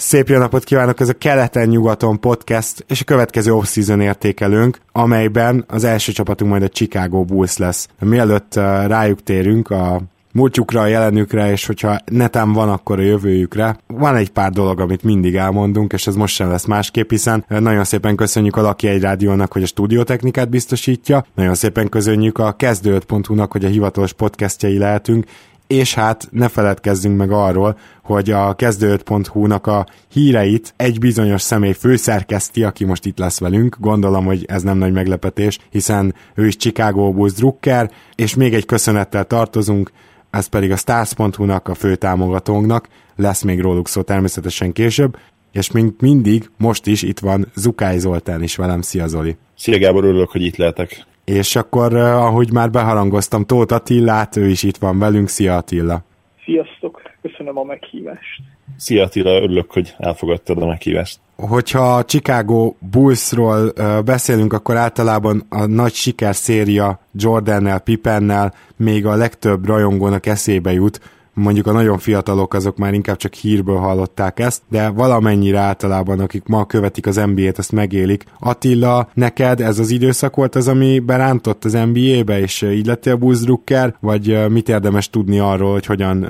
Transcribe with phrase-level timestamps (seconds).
[0.00, 5.84] Szép jó napot kívánok, ez a Keleten-nyugaton podcast, és a következő off-season értékelőnk, amelyben az
[5.84, 7.88] első csapatunk majd a Chicago Bulls lesz.
[8.00, 13.76] Mielőtt uh, rájuk térünk a múltjukra, a jelenükre, és hogyha netán van, akkor a jövőjükre.
[13.86, 17.84] Van egy pár dolog, amit mindig elmondunk, és ez most sem lesz másképp, hiszen nagyon
[17.84, 23.52] szépen köszönjük a Laki egy rádiónak, hogy a stúdiótechnikát biztosítja, nagyon szépen köszönjük a kezdő5.hu-nak,
[23.52, 25.26] hogy a hivatalos podcastjai lehetünk,
[25.68, 32.64] és hát ne feledkezzünk meg arról, hogy a kezdő5.hu-nak a híreit egy bizonyos személy főszerkeszti,
[32.64, 33.76] aki most itt lesz velünk.
[33.80, 38.66] Gondolom, hogy ez nem nagy meglepetés, hiszen ő is Chicago Bulls drukker, és még egy
[38.66, 39.92] köszönettel tartozunk,
[40.30, 45.16] ez pedig a Stars.hu-nak, a fő támogatónknak, lesz még róluk szó természetesen később,
[45.52, 48.82] és mint mindig, most is itt van Zukály Zoltán is velem.
[48.82, 49.36] Szia Zoli!
[49.56, 51.06] Szia Gábor, örülök, hogy itt lehetek.
[51.28, 55.28] És akkor, ahogy már beharangoztam, Tóth Attilát, ő is itt van velünk.
[55.28, 56.02] Szia Attila!
[56.44, 57.02] Sziasztok!
[57.22, 58.40] Köszönöm a meghívást!
[58.76, 61.18] Szia Attila, örülök, hogy elfogadtad a meghívást.
[61.36, 63.72] Hogyha a Chicago Bullsról
[64.04, 71.00] beszélünk, akkor általában a nagy sikerszéria Jordannel, Pippennel még a legtöbb rajongónak eszébe jut,
[71.38, 76.46] mondjuk a nagyon fiatalok azok már inkább csak hírből hallották ezt, de valamennyire általában, akik
[76.46, 78.24] ma követik az NBA-t, ezt megélik.
[78.40, 83.40] Attila, neked ez az időszak volt az, ami berántott az NBA-be, és így lettél Bulls
[83.40, 86.26] Drucker, vagy mit érdemes tudni arról, hogy hogyan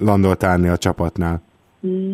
[0.00, 1.42] landoltál a csapatnál?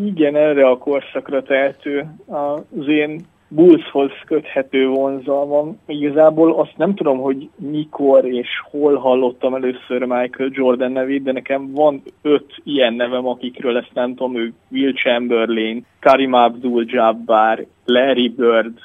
[0.05, 5.79] Igen, erre a korszakra tehető az én Bullshoz köthető vonzalmam.
[5.87, 11.73] Igazából azt nem tudom, hogy mikor és hol hallottam először Michael Jordan nevét, de nekem
[11.73, 18.79] van öt ilyen nevem, akikről ezt nem tudom, ő Will Chamberlain, Karim Abdul-Jabbar, Larry Bird,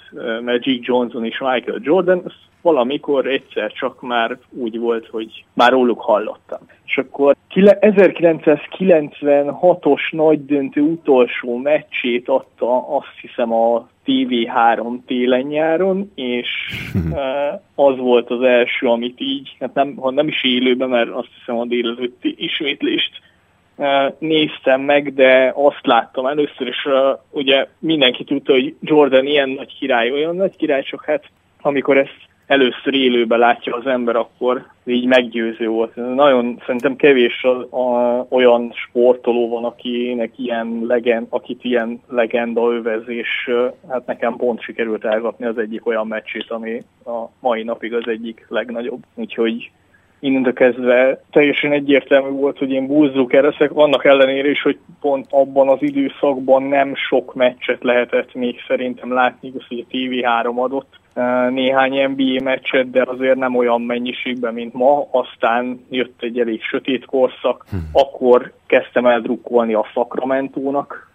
[0.43, 6.59] Magic Johnson és Michael Jordan, valamikor egyszer csak már úgy volt, hogy már róluk hallottam.
[6.85, 16.49] És akkor 1996-os nagy döntő utolsó meccsét adta azt hiszem a TV3 télen-nyáron, és
[17.75, 21.59] az volt az első, amit így, hát nem, ha nem is élőben, mert azt hiszem
[21.59, 23.21] a délelőtti ismétlést
[24.19, 26.87] néztem meg, de azt láttam először, és
[27.29, 31.23] ugye mindenki tudta, hogy Jordan ilyen nagy király, olyan nagy király, csak hát
[31.61, 35.95] amikor ezt először élőben látja az ember, akkor így meggyőző volt.
[35.95, 43.03] Nagyon szerintem kevés a, a, olyan sportoló van, akinek ilyen legend, akit ilyen legenda övez,
[43.05, 43.51] és
[43.89, 48.45] hát nekem pont sikerült elgatni az egyik olyan meccsét, ami a mai napig az egyik
[48.49, 49.03] legnagyobb.
[49.15, 49.71] Úgyhogy
[50.19, 55.69] innentől kezdve teljesen egyértelmű volt, hogy én búzzuk leszek, vannak ellenére is, hogy pont abban
[55.69, 61.01] az időszakban nem sok meccset lehetett még szerintem látni, igaz, hogy a TV3 adott
[61.49, 65.07] néhány NBA meccset, de azért nem olyan mennyiségben, mint ma.
[65.11, 67.89] Aztán jött egy elég sötét korszak, hmm.
[67.91, 71.11] akkor kezdtem el drukkolni a Sacramento-nak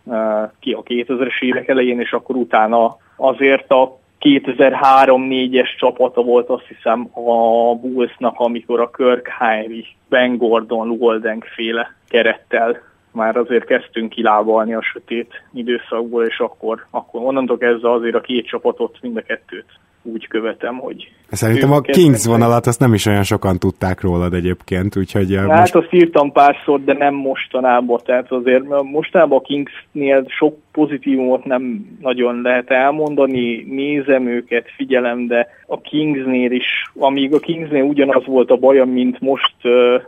[0.60, 7.08] ki a 2000-es évek elején, és akkor utána azért a 2003-4-es csapata volt azt hiszem
[7.12, 12.82] a Bullsnak, amikor a Kirk Henry, Ben Gordon, Walden féle kerettel
[13.12, 18.46] már azért kezdtünk kilábalni a sötét időszakból, és akkor, akkor onnantól kezdve azért a két
[18.46, 19.66] csapatot, mind a kettőt
[20.02, 21.12] úgy követem, hogy...
[21.30, 25.34] Szerintem a Kings vonalat azt nem is olyan sokan tudták rólad egyébként, úgyhogy...
[25.34, 25.74] Hát most...
[25.74, 32.42] azt írtam párszor, de nem mostanában, tehát azért mostanában a Kingsnél sok pozitívumot nem nagyon
[32.42, 38.56] lehet elmondani, nézem őket, figyelem, de a Kingsnél is, amíg a Kingsnél ugyanaz volt a
[38.56, 39.54] baj, mint most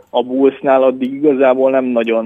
[0.09, 2.25] a Bullsnál, addig igazából nem nagyon,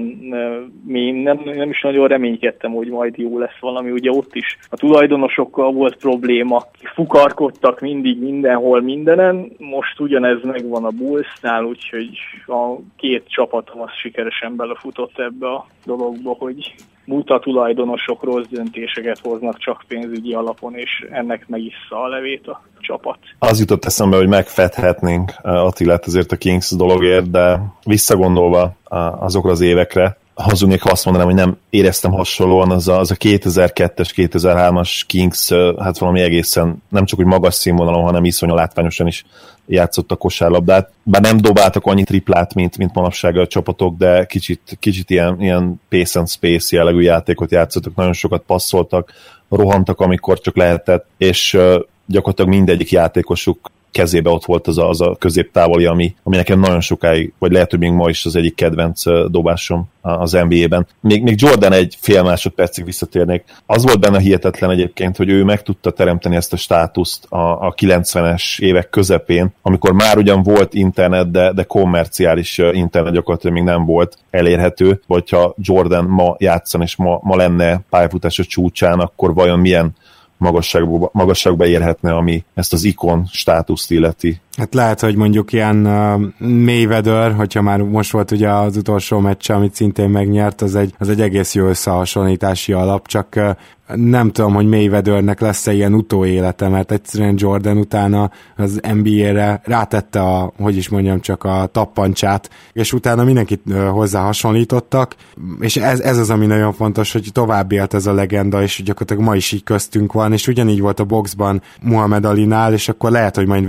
[0.86, 3.90] nem, nem is nagyon reménykedtem, hogy majd jó lesz valami.
[3.90, 6.62] Ugye ott is a tulajdonosokkal volt probléma,
[6.94, 14.56] fukarkodtak mindig mindenhol mindenen, most ugyanez megvan a Bullsnál, úgyhogy a két csapatom az sikeresen
[14.56, 16.74] belefutott ebbe a dologba, hogy
[17.06, 23.18] buta tulajdonosok rossz döntéseket hoznak csak pénzügyi alapon, és ennek megissza a levét a csapat.
[23.38, 28.72] Az jutott eszembe, hogy megfedhetnénk Attilát azért a Kings dologért, de visszagondolva
[29.18, 33.14] azokra az évekre, hazudnék, ha azt mondanám, hogy nem éreztem hasonlóan, az a, az a
[33.14, 39.24] 2002-es, 2003-as Kings, hát valami egészen nem csak hogy magas színvonalon, hanem iszonyú látványosan is
[39.66, 40.90] játszott a kosárlabdát.
[41.02, 45.80] Bár nem dobáltak annyi triplát, mint, mint manapság a csapatok, de kicsit, kicsit ilyen, ilyen
[45.88, 49.12] pace and space jellegű játékot játszottak, nagyon sokat passzoltak,
[49.48, 51.58] rohantak, amikor csak lehetett, és
[52.06, 56.80] gyakorlatilag mindegyik játékosuk kezébe ott volt az a, az a középtávoli, ami, ami nekem nagyon
[56.80, 60.86] sokáig, vagy lehet, hogy még ma is az egyik kedvenc dobásom az NBA-ben.
[61.00, 63.44] Még, még Jordan egy fél másodpercig visszatérnék.
[63.66, 67.74] Az volt benne hihetetlen egyébként, hogy ő meg tudta teremteni ezt a státuszt a, a
[67.74, 73.84] 90-es évek közepén, amikor már ugyan volt internet, de, de kommerciális internet gyakorlatilag még nem
[73.84, 79.34] volt elérhető, vagy ha Jordan ma játszan és ma, ma lenne pályafutás a csúcsán, akkor
[79.34, 79.94] vajon milyen
[80.36, 84.40] magasságba, magasságba érhetne, ami ezt az ikon státuszt illeti.
[84.56, 89.50] Hát lehet, hogy mondjuk ilyen uh, Mayweather, hogyha már most volt ugye az utolsó meccs,
[89.50, 93.50] amit szintén megnyert, az egy, az egy egész jó összehasonlítási alap, csak uh,
[93.94, 100.52] nem tudom, hogy Mayweathernek lesz-e ilyen utóélete, mert egyszerűen Jordan utána az NBA-re rátette a,
[100.58, 105.14] hogy is mondjam, csak a tappancsát, és utána mindenkit hozzá hasonlítottak,
[105.60, 109.22] és ez, ez az, ami nagyon fontos, hogy tovább élt ez a legenda, és gyakorlatilag
[109.22, 113.36] ma is így köztünk van, és ugyanígy volt a boxban Muhammad Ali-nál, és akkor lehet,
[113.36, 113.66] hogy majd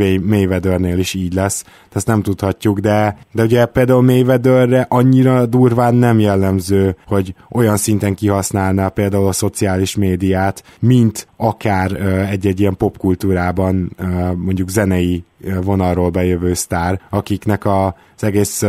[0.77, 1.63] Mayweathernél is így lesz,
[1.93, 8.15] ezt nem tudhatjuk, de, de ugye például Mayweatherre annyira durván nem jellemző, hogy olyan szinten
[8.15, 11.91] kihasználná például a szociális médiát, mint akár
[12.29, 13.95] egy-egy ilyen popkultúrában
[14.35, 15.23] mondjuk zenei
[15.63, 17.85] vonalról bejövő sztár, akiknek a,
[18.15, 18.63] az egész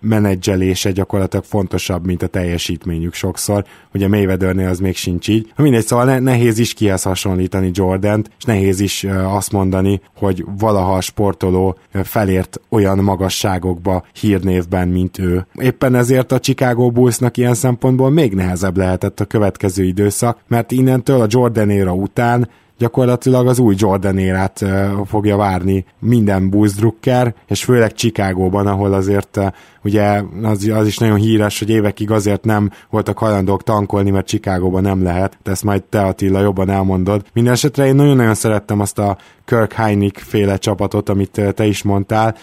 [0.00, 3.64] menedzselése gyakorlatilag fontosabb, mint a teljesítményük sokszor.
[3.94, 5.52] Ugye Mayweathernél az még sincs így.
[5.56, 11.00] Mindegy, szóval nehéz is kihez hasonlítani Jordant, és nehéz is azt mondani, hogy valaha a
[11.00, 15.46] sportoló felért olyan magasságokba hírnévben, mint ő.
[15.54, 21.20] Éppen ezért a Chicago Bullsnak ilyen szempontból még nehezebb lehetett a következő időszak, mert innentől
[21.20, 22.48] a Jordan éra után
[22.78, 24.64] gyakorlatilag az új Jordan érát
[25.04, 29.40] fogja várni minden Bulls drukker, és főleg Chicagóban, ahol azért
[29.84, 34.82] ugye az, az is nagyon híres, hogy évekig azért nem voltak hajlandók tankolni, mert Chicagóban
[34.82, 37.24] nem lehet, de ezt majd te Attila jobban elmondod.
[37.32, 42.36] Minden esetre én nagyon-nagyon szerettem azt a Kirk Heinig féle csapatot, amit te is mondtál,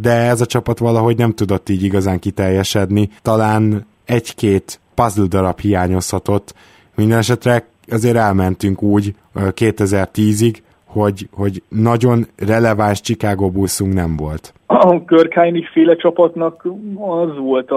[0.00, 3.10] de ez a csapat valahogy nem tudott így igazán kiteljesedni.
[3.22, 6.54] Talán egy-két puzzle darab hiányozhatott.
[6.94, 10.56] Minden esetre azért elmentünk úgy 2010-ig,
[10.86, 14.52] hogy, hogy nagyon releváns Chicago buszunk nem volt.
[14.66, 17.70] A Körkájni féle csapatnak az volt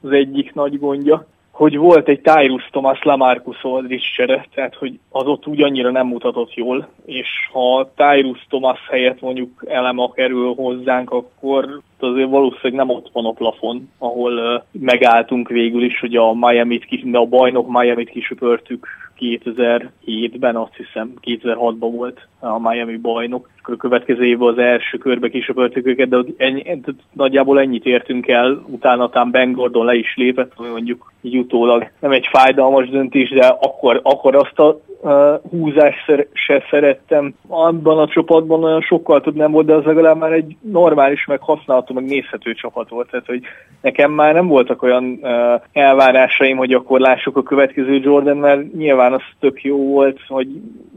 [0.00, 1.26] az egyik nagy gondja,
[1.60, 6.06] hogy volt egy Tyrus Thomas Lamarcus Aldridge csere, tehát hogy az ott úgy annyira nem
[6.06, 12.96] mutatott jól, és ha Tyrus Thomas helyett mondjuk elema kerül hozzánk, akkor azért valószínűleg nem
[12.96, 18.86] ott van a plafon, ahol megálltunk végül is, hogy a Miami-t, a bajnok Miami-t kisöpörtük
[19.20, 23.48] 2007-ben, azt hiszem 2006-ban volt a Miami bajnok.
[23.62, 26.80] A következő évben az első körbe kisöpörtük őket, de ennyi,
[27.12, 31.90] nagyjából ennyit értünk el, utána talán Ben Gordon le is lépett, ami mondjuk így utólag
[32.00, 37.34] nem egy fájdalmas döntés, de akkor, akkor azt a uh, húzást se szerettem.
[37.48, 41.40] Abban a csapatban olyan sokkal több nem volt, de az legalább már egy normális, meg
[41.40, 43.10] használható, meg nézhető csapat volt.
[43.10, 43.40] Tehát, hogy
[43.80, 49.09] nekem már nem voltak olyan uh, elvárásaim, hogy akkor lássuk a következő Jordan, mert nyilván
[49.12, 50.48] az tök jó volt, hogy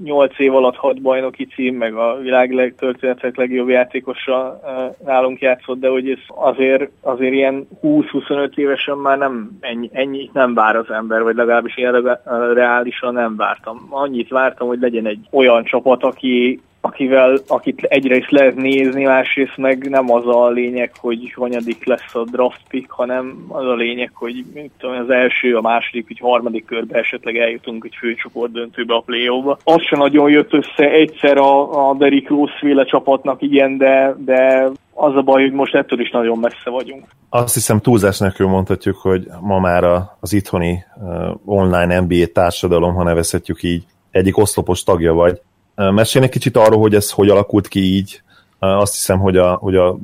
[0.03, 4.59] 8 év alatt 6 bajnoki cím, meg a világ legtörténetek legjobb játékosa
[5.05, 10.53] nálunk játszott, de hogy ez azért, azért ilyen 20-25 évesen már nem ennyi, ennyit nem
[10.53, 12.19] vár az ember, vagy legalábbis ilyen
[12.53, 13.87] reálisan nem vártam.
[13.89, 19.89] Annyit vártam, hogy legyen egy olyan csapat, aki akivel, akit egyrészt lehet nézni, másrészt meg
[19.89, 24.43] nem az a lényeg, hogy hanyadik lesz a draft pick, hanem az a lényeg, hogy
[24.77, 29.27] tudom, az első, a második, vagy harmadik körbe esetleg eljutunk egy főcsoport döntőbe a play
[29.27, 29.57] -ba.
[29.63, 34.69] Az sem nagyon jött össze egyszer a, a Derrick Rose féle csapatnak, igen, de, de
[34.93, 37.05] az a baj, hogy most ettől is nagyon messze vagyunk.
[37.29, 39.83] Azt hiszem túlzás nélkül mondhatjuk, hogy ma már
[40.19, 45.41] az itthoni uh, online NBA társadalom, ha nevezhetjük így, egyik oszlopos tagja vagy.
[45.75, 48.21] Mesélj egy kicsit arról, hogy ez hogy alakult ki így.
[48.59, 49.97] Azt hiszem, hogy a, hogy a,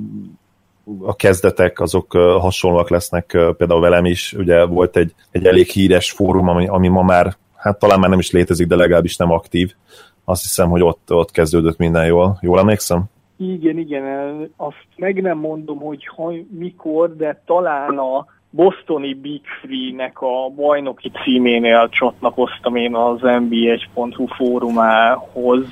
[1.01, 3.25] a kezdetek azok hasonlóak lesznek
[3.57, 4.33] például velem is.
[4.33, 8.19] Ugye volt egy, egy elég híres fórum, ami, ami ma már, hát talán már nem
[8.19, 9.73] is létezik, de legalábbis nem aktív.
[10.25, 12.37] Azt hiszem, hogy ott, ott kezdődött minden jól.
[12.41, 13.03] Jól emlékszem?
[13.37, 14.03] Igen, igen,
[14.57, 21.11] azt meg nem mondom, hogy ha, mikor, de talán a Bostoni Big Free-nek a bajnoki
[21.23, 25.65] címénél csatlakoztam én az NBA1.hu fórumához,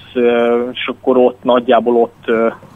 [0.71, 2.25] és akkor ott nagyjából ott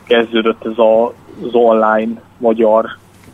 [0.08, 2.86] kezdődött ez az online magyar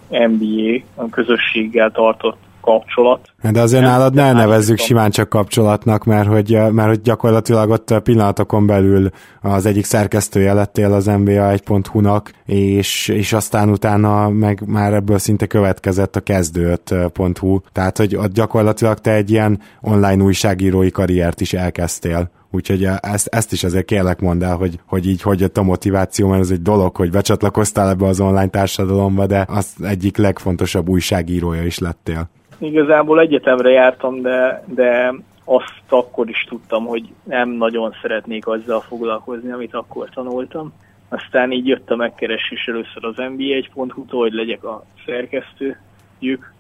[0.10, 3.20] NBA közösséggel tartott kapcsolat.
[3.52, 8.00] De azért nem, nálad ne nevezzük simán csak kapcsolatnak, mert hogy, mert hogy gyakorlatilag ott
[8.04, 9.10] pillanatokon belül
[9.42, 15.46] az egyik szerkesztője lettél az NBA 1.hu-nak, és, és aztán utána meg már ebből szinte
[15.46, 22.30] következett a kezdő5.hu, tehát hogy ott gyakorlatilag te egy ilyen online újságírói karriert is elkezdtél.
[22.52, 26.28] Úgyhogy ezt, ezt is azért kérlek mondd el, hogy, hogy így hogy jött a motiváció,
[26.28, 31.64] mert ez egy dolog, hogy becsatlakoztál ebbe az online társadalomba, de az egyik legfontosabb újságírója
[31.64, 32.30] is lettél.
[32.60, 39.52] Igazából egyetemre jártam, de, de azt akkor is tudtam, hogy nem nagyon szeretnék azzal foglalkozni,
[39.52, 40.74] amit akkor tanultam.
[41.10, 46.54] Aztán így jött a megkeresés először az NBA1.hu-tól, hogy legyek a szerkesztőjük,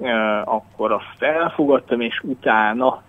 [0.43, 3.03] akkor azt elfogadtam, és utána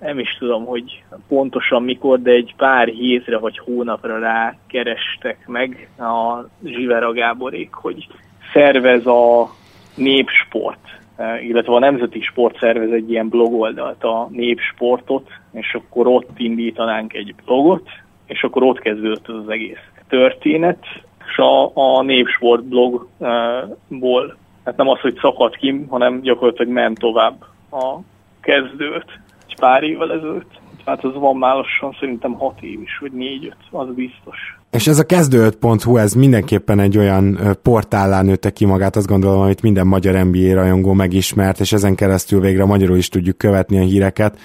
[0.00, 5.90] nem is tudom, hogy pontosan mikor, de egy pár hétre vagy hónapra rá kerestek meg
[5.98, 8.06] a Zsivera Gáborék, hogy
[8.52, 9.50] szervez a
[9.94, 10.97] Népsport,
[11.42, 17.34] illetve a Nemzeti Sport szervez egy ilyen blogoldalt, a Népsportot, és akkor ott indítanánk egy
[17.44, 17.88] blogot,
[18.26, 20.84] és akkor ott kezdődött az egész történet,
[21.30, 27.44] és a, a Népsport blogból, hát nem az, hogy szakadt ki, hanem gyakorlatilag ment tovább
[27.70, 27.98] a
[28.40, 30.60] kezdőt egy pár évvel ezelőtt.
[30.84, 34.57] Hát az van már lassan szerintem hat év is, vagy négy-öt, az biztos.
[34.70, 39.62] És ez a kezdő5.hu, ez mindenképpen egy olyan portálán nőtte ki magát, azt gondolom, amit
[39.62, 44.38] minden magyar NBA rajongó megismert, és ezen keresztül végre magyarul is tudjuk követni a híreket.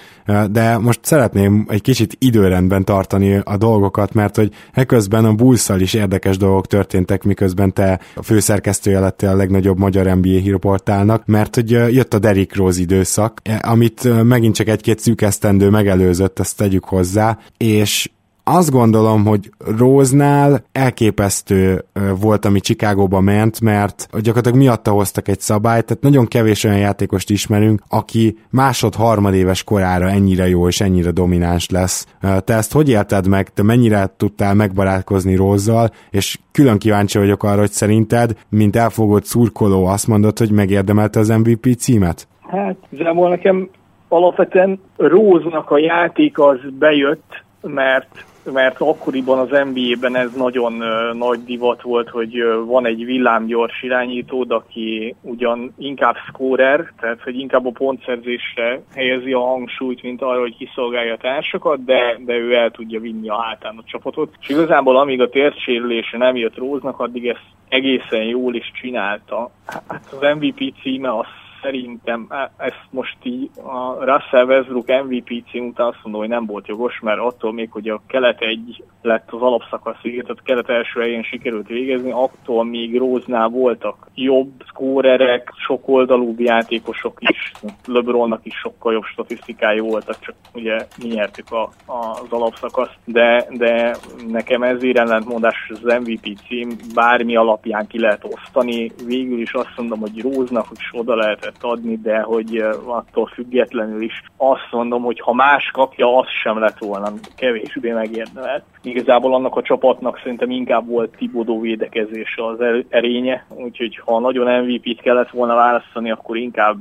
[0.50, 5.94] De most szeretném egy kicsit időrendben tartani a dolgokat, mert hogy eközben a Bulls-szal is
[5.94, 11.70] érdekes dolgok történtek, miközben te a főszerkesztője lettél a legnagyobb magyar NBA hírportálnak, mert hogy
[11.70, 18.08] jött a Derrick Rose időszak, amit megint csak egy-két szűkesztendő megelőzött, ezt tegyük hozzá, és
[18.44, 21.84] azt gondolom, hogy Róznál elképesztő
[22.20, 27.30] volt, ami Chicagóba ment, mert gyakorlatilag miatta hoztak egy szabályt, tehát nagyon kevés olyan játékost
[27.30, 32.06] ismerünk, aki másod-harmadéves korára ennyire jó és ennyire domináns lesz.
[32.20, 33.48] Te ezt hogy élted meg?
[33.48, 39.86] Te mennyire tudtál megbarátkozni Rózzal, és külön kíváncsi vagyok arra, hogy szerinted, mint elfogott szurkoló
[39.86, 42.28] azt mondod, hogy megérdemelte az MVP címet?
[42.40, 43.68] Hát, igazából nekem
[44.08, 50.72] alapvetően Róznak a játék az bejött, mert mert akkoriban az NBA-ben ez nagyon
[51.16, 57.66] nagy divat volt, hogy van egy villámgyors irányítód, aki ugyan inkább scorer, tehát hogy inkább
[57.66, 62.70] a pontszerzésre helyezi a hangsúlyt, mint arra, hogy kiszolgálja a társakat, de, de ő el
[62.70, 64.34] tudja vinni a hátán a csapatot.
[64.40, 69.50] És igazából amíg a térsérülése nem jött Róznak, addig ezt egészen jól is csinálta.
[69.66, 71.26] Hát az MVP címe az
[71.64, 76.66] szerintem ezt most így a Russell Westbrook MVP cím után azt mondom, hogy nem volt
[76.66, 81.00] jogos, mert attól még, hogy a kelet egy lett az alapszakasz végét, tehát kelet első
[81.00, 87.52] helyén sikerült végezni, attól még Róznál voltak jobb szkórerek, sok oldalú játékosok is,
[87.86, 93.46] LeBronnak is sokkal jobb statisztikái voltak, csak ugye mi nyertük a, a, az alapszakaszt, de,
[93.50, 93.96] de
[94.28, 100.00] nekem ezért ellentmondás az MVP cím bármi alapján ki lehet osztani, végül is azt mondom,
[100.00, 105.20] hogy Róznak is oda lehetett lehet adni, de hogy attól függetlenül is azt mondom, hogy
[105.20, 108.64] ha más kapja, az sem lett volna kevésbé megérdemelt.
[108.82, 112.58] Igazából annak a csapatnak szerintem inkább volt Tibodó védekezése az
[112.88, 116.76] erénye, úgyhogy ha nagyon MVP-t kellett volna választani, akkor inkább,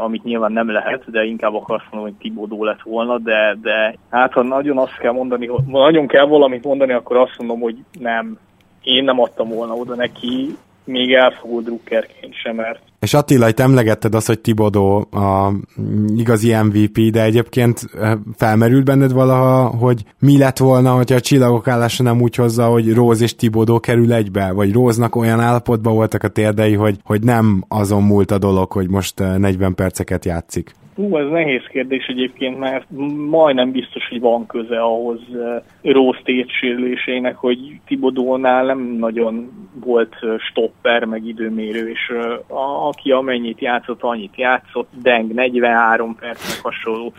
[0.00, 4.32] amit nyilván nem lehet, de inkább akarsz mondani, hogy Tibodó lett volna, de, de hát
[4.32, 8.38] ha nagyon azt kell mondani, hogy nagyon kell valamit mondani, akkor azt mondom, hogy nem,
[8.82, 14.14] én nem adtam volna oda neki, még elfogó drukkerként sem, mert és Attila, itt emlegetted
[14.14, 15.52] azt, hogy Tibodó a
[16.16, 21.68] igazi MVP, de egyébként eh, felmerült benned valaha, hogy mi lett volna, hogyha a csillagok
[21.68, 26.22] állása nem úgy hozza, hogy Róz és Tibodó kerül egybe, vagy Róznak olyan állapotban voltak
[26.22, 30.74] a térdei, hogy, hogy nem azon múlt a dolog, hogy most 40 eh, perceket játszik.
[30.94, 32.86] Hú, ez nehéz kérdés egyébként, mert
[33.28, 39.50] majdnem biztos, hogy van köze ahhoz uh, Rose tétsérülésének, hogy Tibodónál nem nagyon
[39.84, 42.08] volt uh, stopper, meg időmérő, és
[42.48, 47.12] a, aki amennyit játszott, annyit játszott, Deng 43 percnek hasonló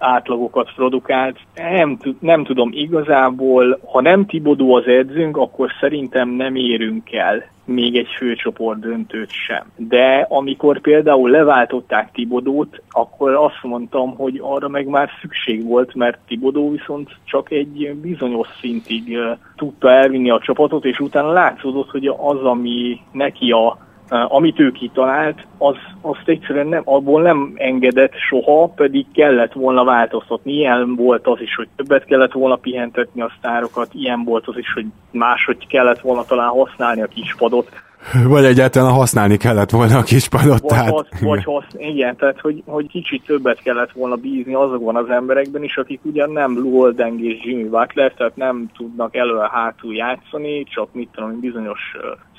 [0.00, 1.38] átlagokat produkált.
[1.54, 7.96] Nem, nem tudom, igazából, ha nem Tibodó az edzőnk, akkor szerintem nem érünk el még
[7.96, 9.64] egy főcsoport döntőt sem.
[9.76, 16.18] De amikor például leváltották Tibodót, akkor azt mondtam, hogy arra meg már szükség volt, mert
[16.26, 19.18] Tibodó viszont csak egy bizonyos szintig
[19.56, 25.46] tudta elvinni a csapatot, és utána látszódott, hogy az, ami neki a amit ő kitalált,
[25.58, 30.52] az, azt egyszerűen nem, abból nem engedett soha, pedig kellett volna változtatni.
[30.52, 34.72] Ilyen volt az is, hogy többet kellett volna pihentetni a sztárokat, ilyen volt az is,
[34.74, 37.68] hogy máshogy kellett volna talán használni a kispadot.
[38.28, 40.60] Vagy egyáltalán használni kellett volna a kis padot.
[40.60, 40.90] Vagy, tehát...
[40.90, 45.62] hasz, vagy hasz, igen, tehát hogy, hogy kicsit többet kellett volna bízni azokban az emberekben
[45.62, 51.08] is, akik ugyan nem Luoldeng és Jimmy Butler, tehát nem tudnak elő-hátul játszani, csak mit
[51.14, 51.80] tudom, bizonyos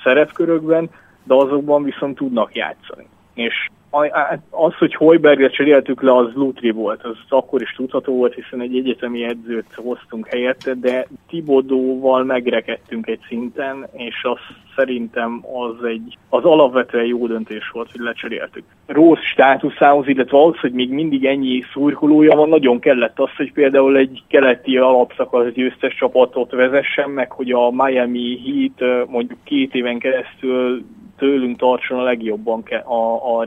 [0.02, 0.90] szerepkörökben,
[1.24, 3.06] de azokban viszont tudnak játszani.
[3.34, 3.68] És
[4.50, 8.76] az, hogy Hojbergre cseréltük le, az Lutri volt, az akkor is tudható volt, hiszen egy
[8.76, 14.38] egyetemi edzőt hoztunk helyette, de Tibodóval megrekedtünk egy szinten, és az
[14.76, 18.64] szerintem az egy, az alapvetően jó döntés volt, hogy lecseréltük.
[18.86, 23.96] Rossz státuszához, illetve az, hogy még mindig ennyi szurkolója van, nagyon kellett az, hogy például
[23.96, 30.84] egy keleti alapszakasz győztes csapatot vezessen meg, hogy a Miami Heat mondjuk két éven keresztül
[31.22, 33.44] tőlünk tartson a legjobban a, a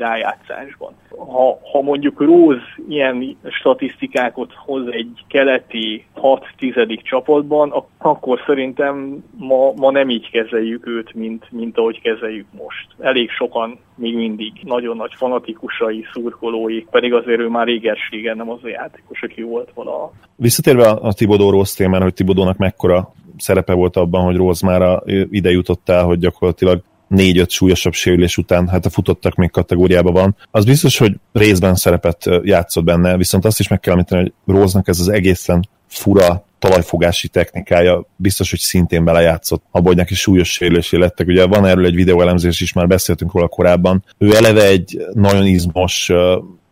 [0.47, 0.93] rájátszásban.
[1.09, 2.57] Ha, ha mondjuk Róz
[2.89, 10.87] ilyen statisztikákat hoz egy keleti 6 tizedik csapatban, akkor szerintem ma, ma nem így kezeljük
[10.87, 12.87] őt, mint, mint ahogy kezeljük most.
[12.99, 18.59] Elég sokan még mindig nagyon nagy fanatikusai, szurkolói, pedig azért ő már réges-régen nem az
[18.63, 20.11] a játékos, aki volt vala.
[20.35, 25.51] Visszatérve a Tibodó rossz témán, hogy Tibodónak mekkora szerepe volt abban, hogy Rose már ide
[25.51, 26.81] jutott el, hogy gyakorlatilag
[27.15, 30.36] négy-öt súlyosabb sérülés után, hát a futottak még kategóriában van.
[30.51, 34.88] Az biztos, hogy részben szerepet játszott benne, viszont azt is meg kell említeni, hogy Róznak
[34.88, 40.98] ez az egészen fura talajfogási technikája biztos, hogy szintén belejátszott abban, hogy neki súlyos sérülésé
[40.98, 41.27] lettek.
[41.27, 44.03] Ugye van erről egy videóelemzés is, már beszéltünk róla korábban.
[44.17, 46.12] Ő eleve egy nagyon izmos,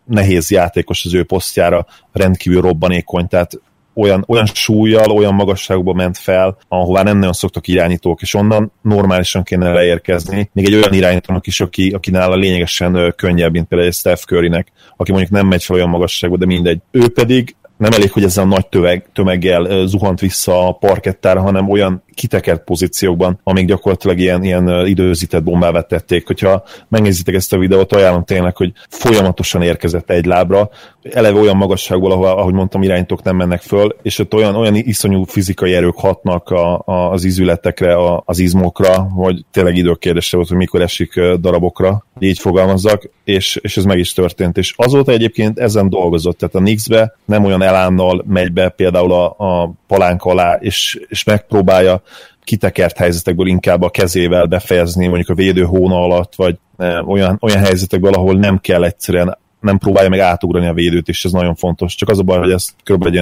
[0.05, 3.59] nehéz játékos az ő posztjára, rendkívül robbanékony, tehát
[3.95, 9.43] olyan, olyan súlyjal, olyan magasságban ment fel, ahová nem nagyon szoktak irányítók, és onnan normálisan
[9.43, 10.49] kéne leérkezni.
[10.53, 14.71] Még egy olyan irányítónak is, aki, aki nála lényegesen könnyebb, mint például egy Steph Currynek,
[14.97, 16.79] aki mondjuk nem megy fel olyan magasságba, de mindegy.
[16.91, 21.69] Ő pedig nem elég, hogy ezzel a nagy töveg, tömeggel zuhant vissza a parkettára, hanem
[21.69, 26.27] olyan kitekert pozíciókban, amik gyakorlatilag ilyen, ilyen időzített bombává tették.
[26.27, 30.69] Hogyha megnézitek ezt a videót, ajánlom tényleg, hogy folyamatosan érkezett egy lábra,
[31.11, 35.23] eleve olyan magasságból, ahol, ahogy mondtam, irányítók nem mennek föl, és ott olyan, olyan iszonyú
[35.23, 40.57] fizikai erők hatnak a, a, az izületekre, a, az izmokra, hogy tényleg időkérdése volt, hogy
[40.57, 44.57] mikor esik darabokra, így fogalmazzak, és, és ez meg is történt.
[44.57, 49.35] És azóta egyébként ezen dolgozott, tehát a Nix-be nem olyan elánnal megy be például a,
[49.37, 52.01] a palánk alá, és, és megpróbálja
[52.43, 56.57] kitekert helyzetekből inkább a kezével befejezni, mondjuk a védő hóna alatt, vagy
[57.05, 61.31] olyan, olyan helyzetekből, ahol nem kell egyszerűen nem próbálja meg átugrani a védőt, és ez
[61.31, 61.95] nagyon fontos.
[61.95, 63.05] Csak az a baj, hogy ezt kb.
[63.05, 63.19] egy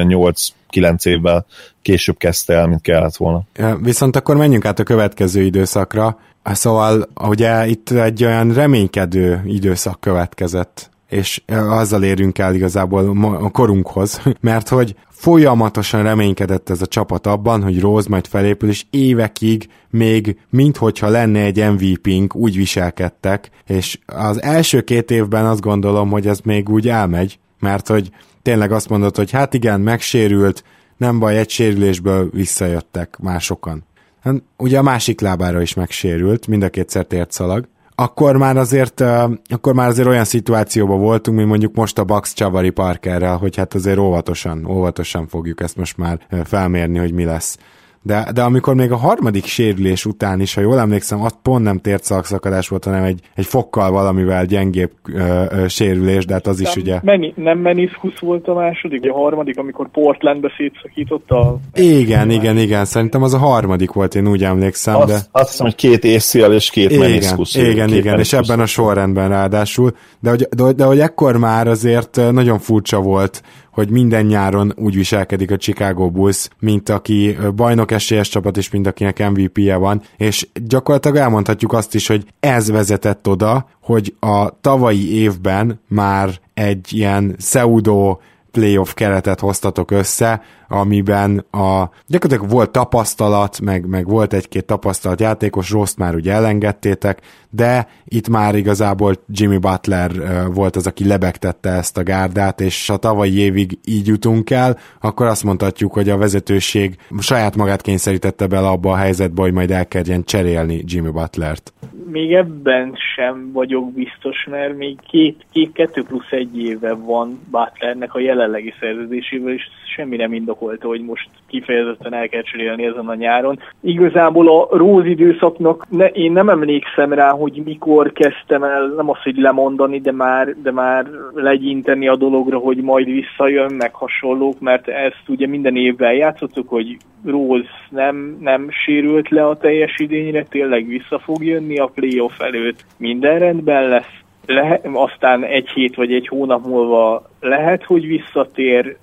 [0.72, 1.46] 8-9 évvel
[1.82, 3.42] később kezdte el, mint kellett volna.
[3.82, 6.20] Viszont akkor menjünk át a következő időszakra.
[6.44, 14.22] Szóval ugye itt egy olyan reménykedő időszak következett és azzal érünk el igazából a korunkhoz,
[14.40, 20.40] mert hogy folyamatosan reménykedett ez a csapat abban, hogy Rose majd felépül, és évekig még
[20.50, 26.40] minthogyha lenne egy MVP-nk, úgy viselkedtek, és az első két évben azt gondolom, hogy ez
[26.44, 28.10] még úgy elmegy, mert hogy
[28.42, 30.64] tényleg azt mondod, hogy hát igen, megsérült,
[30.98, 33.84] nem baj, egy sérülésből visszajöttek már sokan.
[34.22, 37.68] Hát, ugye a másik lábára is megsérült, mind a kétszer tért szalag,
[38.02, 39.02] akkor már azért,
[39.50, 43.74] akkor már azért olyan szituációban voltunk, mint mondjuk most a Bax Csavari Parkerrel, hogy hát
[43.74, 47.58] azért óvatosan, óvatosan fogjuk ezt most már felmérni, hogy mi lesz
[48.04, 51.80] de, de amikor még a harmadik sérülés után is, ha jól emlékszem, az pont nem
[51.80, 56.60] tért szakadás volt, hanem egy, egy fokkal valamivel gyengébb ö, ö, sérülés, de hát az
[56.60, 57.00] nem, is ugye...
[57.04, 61.58] Meni, nem meniskus volt a második, a harmadik, amikor Portlandbe szétszakította a...
[61.74, 65.20] Igen, igen, igen, szerintem az a harmadik volt, én úgy emlékszem, azt, de...
[65.32, 67.56] Azt hiszem, hogy két ACL és két igen, meniskus.
[67.56, 68.40] Igen, két igen, meniskus.
[68.40, 73.02] és ebben a sorrendben ráadásul, de hogy, de, de hogy ekkor már azért nagyon furcsa
[73.02, 78.72] volt, hogy minden nyáron úgy viselkedik a Chicago Bulls, mint aki bajnok esélyes csapat, és
[78.72, 84.60] mint akinek MVP-je van, és gyakorlatilag elmondhatjuk azt is, hogy ez vezetett oda, hogy a
[84.62, 88.18] tavalyi évben már egy ilyen pseudo
[88.52, 95.70] playoff keretet hoztatok össze, amiben a, gyakorlatilag volt tapasztalat, meg, meg volt egy-két tapasztalat játékos,
[95.70, 100.12] rossz már ugye elengedtétek, de itt már igazából Jimmy Butler
[100.54, 105.26] volt az, aki lebegtette ezt a gárdát, és a tavalyi évig így jutunk el, akkor
[105.26, 110.24] azt mondhatjuk, hogy a vezetőség saját magát kényszerítette bele abba a helyzetbe, hogy majd elkezdjen
[110.24, 111.74] cserélni Jimmy Butlert.
[112.12, 118.14] Még ebben sem vagyok biztos, mert még két, két kettő plusz egy éve van Butlernek
[118.14, 119.64] a jelenlegi szerződésével, és
[119.96, 123.60] semmi nem indokolta, hogy most kifejezetten el kell cserélni ezen a nyáron.
[123.82, 129.22] Igazából a róz időszaknak ne, én nem emlékszem rá, hogy mikor kezdtem el, nem az,
[129.24, 134.88] hogy lemondani, de már, de már legyinteni a dologra, hogy majd visszajön, meg hasonlók, mert
[134.88, 140.88] ezt ugye minden évben játszottuk, hogy Róz nem, nem sérült le a teljes idényre, tényleg
[140.88, 146.28] vissza fog jönni, a playoff előtt, minden rendben lesz, lehet, aztán egy hét vagy egy
[146.28, 148.98] hónap múlva lehet, hogy visszatér,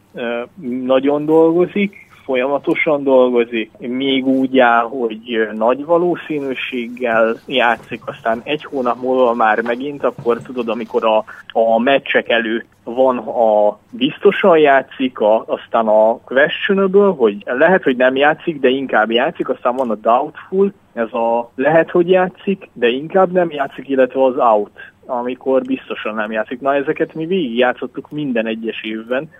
[0.83, 9.35] nagyon dolgozik, folyamatosan dolgozik, még úgy áll, hogy nagy valószínűséggel játszik, aztán egy hónap múlva
[9.35, 15.87] már megint, akkor tudod, amikor a, a meccsek előtt van a biztosan játszik, a, aztán
[15.87, 21.13] a questionable, hogy lehet, hogy nem játszik, de inkább játszik, aztán van a doubtful, ez
[21.13, 26.61] a lehet, hogy játszik, de inkább nem játszik, illetve az out amikor biztosan nem játszik.
[26.61, 29.31] Na ezeket mi végigjátszottuk minden egyes évben,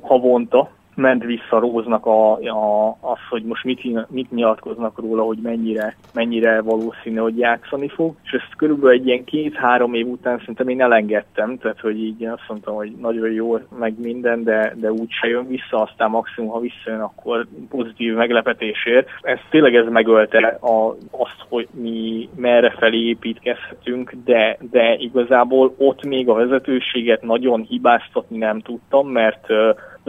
[0.00, 5.96] havonta, ment vissza Róznak a, a, az, hogy most mit, mit nyilatkoznak róla, hogy mennyire,
[6.14, 10.82] mennyire valószínű, hogy játszani fog, és ezt körülbelül egy ilyen két-három év után szerintem én
[10.82, 15.28] elengedtem, tehát hogy így azt mondtam, hogy nagyon jó, meg minden, de, de úgy se
[15.28, 19.08] jön vissza, aztán maximum, ha visszajön, akkor pozitív meglepetésért.
[19.22, 26.04] Ez tényleg ez megölte a, azt, hogy mi merre felé építkezhetünk, de, de igazából ott
[26.04, 29.46] még a vezetőséget nagyon hibáztatni nem tudtam, mert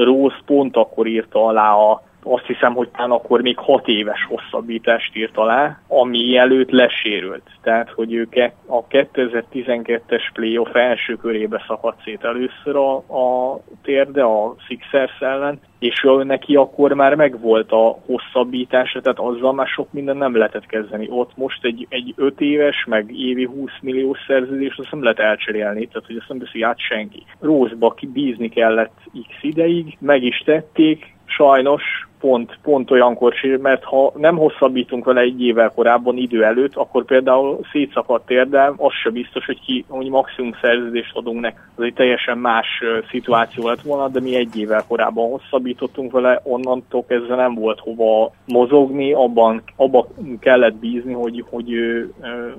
[0.03, 5.15] Rose pont akkor írta alá a azt hiszem, hogy talán akkor még hat éves hosszabbítást
[5.15, 7.49] írt alá, ami előtt lesérült.
[7.61, 14.55] Tehát, hogy ők a 2012-es playoff első körébe szakadt szét először a, a térde a
[14.67, 20.17] Sixers ellen, és ő neki akkor már megvolt a hosszabbítása, tehát azzal már sok minden
[20.17, 21.07] nem lehetett kezdeni.
[21.09, 25.87] Ott most egy, egy 5 éves, meg évi 20 milliós szerződés, azt nem lehet elcserélni,
[25.87, 27.23] tehát hogy azt nem teszi át senki.
[27.39, 34.11] Rózba bízni kellett x ideig, meg is tették, sajnos pont, pont olyankor sír, mert ha
[34.15, 39.45] nem hosszabbítunk vele egy évvel korábban idő előtt, akkor például szétszakadt térdel, az se biztos,
[39.45, 41.57] hogy ki, hogy maximum szerződést adunk neki.
[41.77, 42.67] Ez egy teljesen más
[43.09, 48.31] szituáció lett volna, de mi egy évvel korábban hosszabbítottunk vele, onnantól kezdve nem volt hova
[48.45, 50.05] mozogni, abban, abban
[50.39, 52.13] kellett bízni, hogy, hogy ő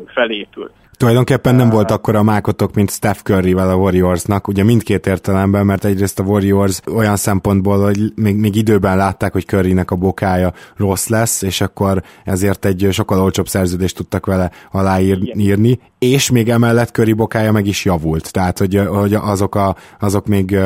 [0.07, 0.73] felépült.
[1.01, 5.85] Tulajdonképpen nem volt akkor a mákotok, mint Steph Curry-vel a Warriorsnak, ugye mindkét értelemben, mert
[5.85, 11.07] egyrészt a Warriors olyan szempontból, hogy még, még időben látták, hogy Currynek a bokája rossz
[11.07, 17.13] lesz, és akkor ezért egy sokkal olcsóbb szerződést tudtak vele aláírni, és még emellett Curry
[17.13, 20.59] bokája meg is javult, tehát hogy, hogy azok, a, azok még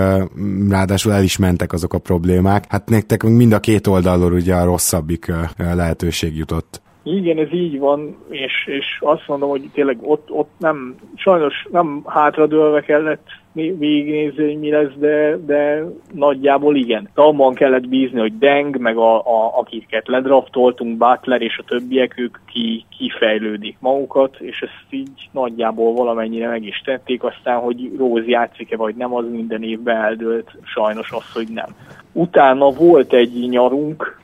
[0.69, 2.65] ráadásul el is mentek azok a problémák.
[2.69, 6.83] Hát nektek mind a két oldalról ugye a rosszabbik lehetőség jutott.
[7.05, 12.03] Igen, ez így van, és, és azt mondom, hogy tényleg ott, ott nem, sajnos nem
[12.07, 17.09] hátradőlve kellett végignézni, hogy mi lesz, de, de nagyjából igen.
[17.15, 22.39] Abban kellett bízni, hogy Deng, meg a, a, akiket ledraftoltunk, Butler és a többiek, ők
[22.53, 28.77] ki, kifejlődik magukat, és ezt így nagyjából valamennyire meg is tették, aztán, hogy Róz játszik-e
[28.77, 31.69] vagy nem, az minden évben eldőlt, sajnos az, hogy nem.
[32.13, 34.23] Utána volt egy nyarunk,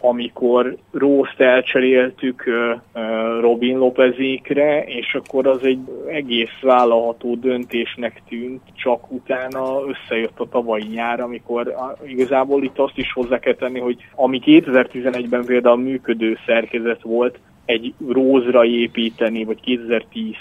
[0.00, 2.44] amikor Rózt elcseréltük
[3.40, 10.86] Robin Lopezékre, és akkor az egy egész vállalható döntésnek tűnt, csak utána összejött a tavalyi
[10.86, 17.02] nyár, amikor igazából itt azt is hozzá kell tenni, hogy ami 2011-ben például működő szerkezet
[17.02, 19.60] volt, egy rózra építeni, vagy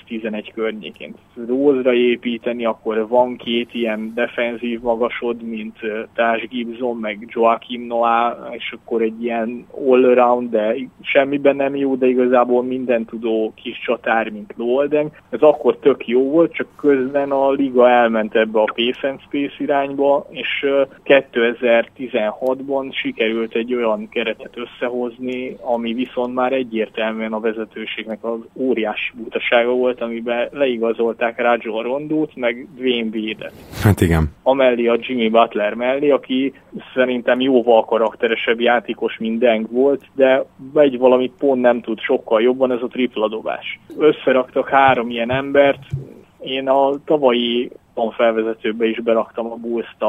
[0.09, 1.13] 2010-11 környékén
[1.47, 5.77] rózra építeni, akkor van két ilyen defenzív magasod, mint
[6.15, 12.07] Társ Gibson, meg Joachim Noah, és akkor egy ilyen all-around, de semmiben nem jó, de
[12.07, 15.11] igazából minden tudó kis csatár, mint Lolden.
[15.29, 19.55] Ez akkor tök jó volt, csak közben a liga elment ebbe a pace and space
[19.57, 20.65] irányba, és
[21.05, 29.12] 2016-ban sikerült egy olyan keretet összehozni, ami viszont már egyértelmű egyértelműen a vezetőségnek az óriási
[29.15, 33.54] butasága volt, amiben leigazolták Rajon Rondót, meg Dwayne Wade-et.
[33.84, 34.32] Hát igen.
[34.43, 36.54] Amellé a Jimmy Butler mellé, aki
[36.93, 42.71] szerintem jóval karakteresebb játékos, mint Deng volt, de egy valamit pont nem tud sokkal jobban,
[42.71, 43.80] ez a tripla dobás.
[43.97, 45.84] Összeraktak három ilyen embert,
[46.39, 47.71] én a tavalyi
[48.12, 50.05] felvezetőbe is beraktam a bulls a,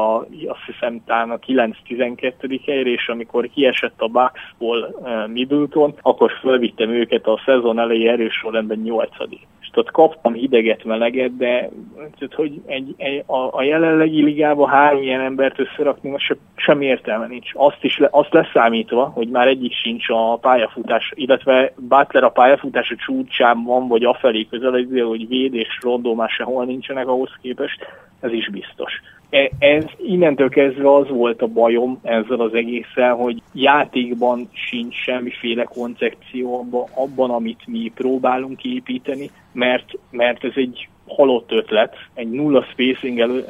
[0.47, 2.59] azt hiszem talán a 9-12.
[2.65, 8.33] helyre, és amikor kiesett a Bucksból uh, Middleton, akkor fölvittem őket a szezon elejé erős
[8.33, 9.09] sorrendben 8
[9.71, 15.01] és ott kaptam hideget, meleget, de tehát, hogy egy, egy, a, a jelenlegi ligában három
[15.01, 17.51] ilyen embert összerakni, most se, semmi értelme nincs.
[17.53, 22.95] Azt, is le, azt leszámítva, hogy már egyik sincs a pályafutás, illetve Butler a pályafutása
[22.95, 24.71] csúcsán van, vagy afelé közel,
[25.07, 27.76] hogy Véd és Rondó már sehol nincsenek ahhoz képest,
[28.19, 28.91] ez is biztos.
[29.29, 35.63] E, ez innentől kezdve az volt a bajom ezzel az egésszel, hogy játékban sincs semmiféle
[35.63, 42.65] koncepció abban, abban, amit mi próbálunk építeni, mert, mert ez egy halott ötlet egy nulla
[42.71, 43.45] spacing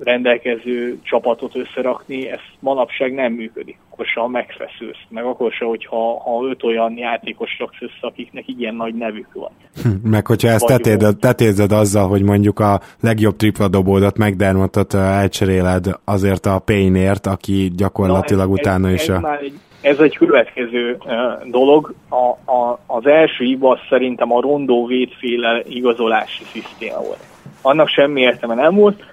[0.00, 3.78] rendelkező csapatot összerakni, ez manapság nem működik.
[3.90, 8.44] Akkor se, ha megfeszülsz, meg akkor se, hogyha ha öt olyan játékos raksz össze, akiknek
[8.46, 9.50] ilyen nagy nevük van.
[9.82, 15.86] Hm, meg hogyha ezt tetézed, tetézed azzal, hogy mondjuk a legjobb tripla dobódat, McDermottot elcseréled
[16.04, 19.20] azért a Payneért, aki gyakorlatilag Na, ez, utána ez, is ez a...
[19.20, 20.98] Már egy ez egy következő
[21.44, 21.94] dolog.
[22.08, 27.24] A, a, az első hiba szerintem a rondó védféle igazolási szisztéma volt.
[27.62, 29.04] Annak semmi értelme nem volt,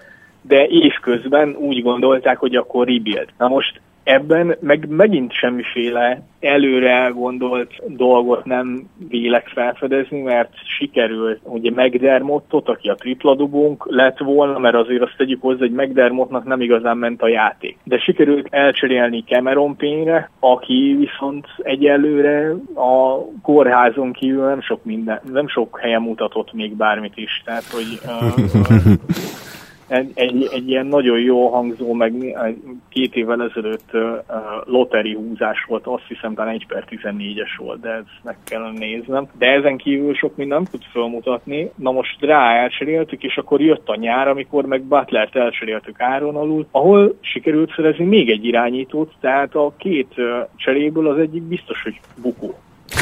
[0.41, 3.27] de évközben úgy gondolták, hogy akkor rebuild.
[3.37, 11.71] Na most Ebben meg megint semmiféle előre elgondolt dolgot nem vélek felfedezni, mert sikerült, ugye
[11.71, 16.97] McDermottot, aki a tripladobónk lett volna, mert azért azt tegyük hozzá, hogy McDermottnak nem igazán
[16.97, 17.77] ment a játék.
[17.83, 25.47] De sikerült elcserélni Cameron Payne-re, aki viszont egyelőre a kórházon kívül nem sok minden, nem
[25.47, 27.41] sok helyen mutatott még bármit is.
[27.45, 28.93] Tehát, hogy uh,
[29.87, 32.37] egy, egy, ilyen nagyon jó hangzó, meg
[32.89, 34.01] két évvel ezelőtt uh,
[34.65, 39.27] loteri húzás volt, azt hiszem talán 1 per 14-es volt, de ezt meg kellene néznem.
[39.37, 41.71] De ezen kívül sok minden nem tud felmutatni.
[41.75, 46.67] Na most rá elcseréltük, és akkor jött a nyár, amikor meg Butlert elcseréltük áron alul,
[46.71, 50.13] ahol sikerült szerezni még egy irányítót, tehát a két
[50.55, 52.55] cseréből az egyik biztos, hogy bukó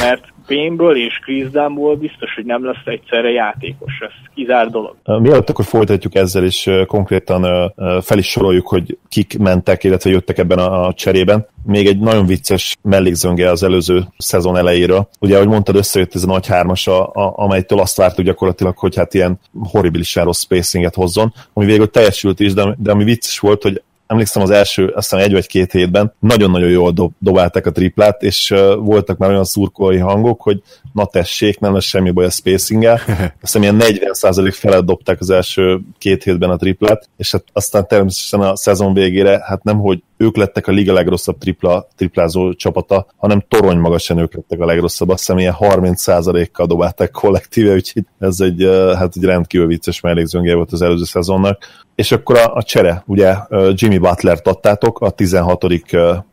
[0.05, 4.95] mert Pénből és Kriszdámból biztos, hogy nem lesz egyszerre játékos, ez kizár dolog.
[5.03, 10.59] Mielőtt akkor folytatjuk ezzel, és konkrétan fel is soroljuk, hogy kik mentek, illetve jöttek ebben
[10.59, 11.47] a cserében.
[11.65, 15.07] Még egy nagyon vicces mellékzönge az előző szezon elejéről.
[15.19, 18.95] Ugye, ahogy mondtad, összejött ez a nagy hármas, a, a, amelytől azt vártuk gyakorlatilag, hogy
[18.95, 19.39] hát ilyen
[19.71, 23.81] horribilisen rossz spacinget hozzon, ami végül teljesült is, de, de ami vicces volt, hogy
[24.13, 28.23] emlékszem az első, azt hiszem egy vagy két hétben nagyon-nagyon jól dob, dobálták a triplát,
[28.23, 30.62] és uh, voltak már olyan szurkolói hangok, hogy
[30.93, 32.93] na tessék, nem lesz semmi baj a spacinggel.
[33.08, 37.88] Azt hiszem ilyen 40% felett dobták az első két hétben a triplát, és hát aztán
[37.88, 43.07] természetesen a szezon végére, hát nem, hogy ők lettek a liga legrosszabb tripla, triplázó csapata,
[43.17, 48.39] hanem torony magasan ők lettek a legrosszabb, azt hiszem ilyen 30%-kal dobálták kollektíve, úgyhogy ez
[48.39, 51.63] egy, hát egy rendkívül vicces mellékzőnge volt az előző szezonnak.
[51.95, 53.36] És akkor a, a csere, ugye
[53.73, 55.65] Jimmy Butler-t adtátok a 16.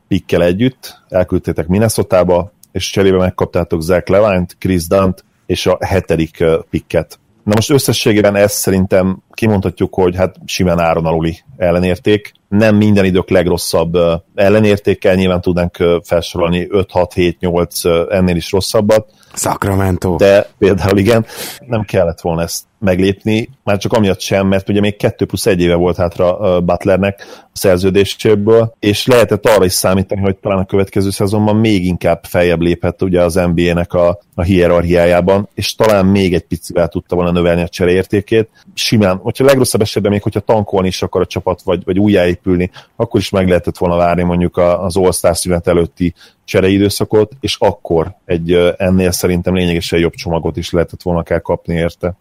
[0.08, 7.19] pikkel együtt, elküldtétek Minnesota-ba, és cserébe megkaptátok Zach Levine-t, Chris Dunt és a hetedik pikket.
[7.44, 12.32] Na most összességében ezt szerintem kimondhatjuk, hogy hát simán áron aluli ellenérték.
[12.48, 13.96] Nem minden idők legrosszabb
[14.34, 19.10] ellenértékkel, nyilván tudnánk felsorolni 5, 6, 7, 8 ennél is rosszabbat.
[19.34, 20.16] Sacramento.
[20.16, 21.26] De például igen,
[21.66, 25.60] nem kellett volna ezt meglépni, már csak amiatt sem, mert ugye még 2 plusz 1
[25.60, 31.10] éve volt hátra Butlernek a szerződéséből, és lehetett arra is számítani, hogy talán a következő
[31.10, 36.44] szezonban még inkább feljebb léphet ugye az NBA-nek a, a hierarchiájában, és talán még egy
[36.44, 38.48] picivel tudta volna növelni a csereértékét.
[38.74, 43.20] Simán, hogyha legrosszabb esetben még, hogyha tankolni is akar a csapat, vagy, vagy újjáépülni, akkor
[43.20, 46.14] is meg lehetett volna várni mondjuk az All-Star szünet előtti
[46.44, 52.14] csereidőszakot, és akkor egy ennél szerintem lényegesen jobb csomagot is lehetett volna kell kapni érte.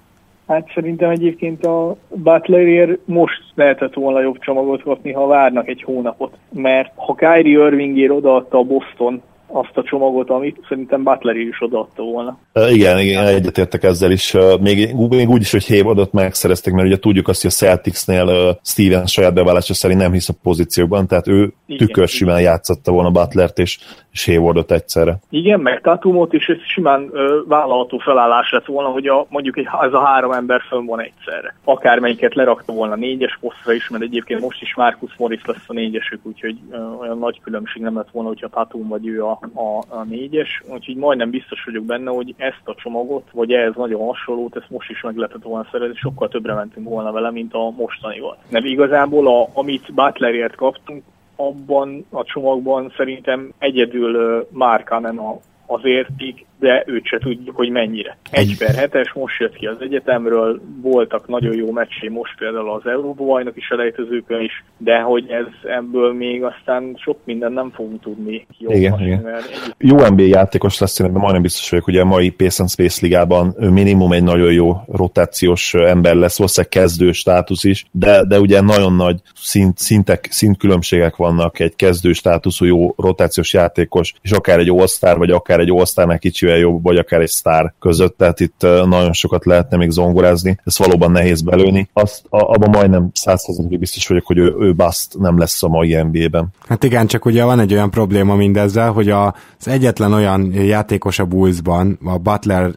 [0.49, 6.37] Hát szerintem egyébként a Butlerért most lehetett volna jobb csomagot kapni, ha várnak egy hónapot.
[6.51, 12.03] Mert ha Kyrie Irvingért odaadta a Boston azt a csomagot, amit szerintem Butler is odaadta
[12.03, 12.37] volna.
[12.69, 14.35] Igen, igen, egyetértek ezzel is.
[14.61, 19.05] Még, még úgy is, hogy Haywardot megszerezték, mert ugye tudjuk azt, hogy a Celticsnél Steven
[19.05, 23.59] saját bevallása szerint nem hisz a pozícióban, tehát ő igen, tükör simán játszotta volna Butlert
[23.59, 23.79] és,
[24.11, 25.19] és Haywardot egyszerre.
[25.29, 29.67] Igen, meg Tatumot is ez simán uh, vállalható felállás lett volna, hogy a, mondjuk egy,
[29.81, 31.55] ez a három ember fönn van egyszerre.
[31.63, 36.19] Akármelyiket lerakta volna négyes posztra is, mert egyébként most is Marcus Morris lesz a négyesük,
[36.23, 40.03] úgyhogy uh, olyan nagy különbség nem lett volna, hogyha Tatum vagy ő a a, a
[40.03, 44.69] négyes, úgyhogy majdnem biztos vagyok benne, hogy ezt a csomagot, vagy ez nagyon hasonlót, ezt
[44.69, 48.37] most is meg lehetett volna szerezni, sokkal többre mentünk volna vele, mint a mostanival.
[48.49, 51.03] Mert igazából, a, amit Butlerért kaptunk,
[51.35, 55.37] abban a csomagban szerintem egyedül Márkánen a,
[55.71, 58.17] az érték, de őt se tudjuk, hogy mennyire.
[58.31, 62.91] Egy per hetes most jött ki az egyetemről, voltak nagyon jó meccsé most például az
[62.91, 68.01] Európa bajnok is elejtezőkön is, de hogy ez ebből még aztán sok minden nem fogunk
[68.01, 69.27] tudni jó igen, igen.
[69.27, 69.43] Egy...
[69.77, 73.55] Jó NBA játékos lesz, én majdnem biztos vagyok, hogy a mai Pace and Space ligában
[73.57, 78.93] minimum egy nagyon jó rotációs ember lesz, valószínűleg kezdő státusz is, de, de ugye nagyon
[78.93, 85.15] nagy szint, szintek, szintkülönbségek vannak egy kezdő státuszú jó rotációs játékos, és akár egy all
[85.15, 89.13] vagy akár akár egy all kicsivel jobb, vagy akár egy sztár között, tehát itt nagyon
[89.13, 91.89] sokat lehetne még zongorázni, ezt valóban nehéz belőni.
[91.93, 96.47] Azt, abban majdnem százszerzalékig biztos vagyok, hogy ő, ő bust nem lesz a mai NBA-ben.
[96.67, 99.33] Hát igen, csak ugye van egy olyan probléma mindezzel, hogy az
[99.67, 102.71] egyetlen olyan játékos a Bullsban, a Butler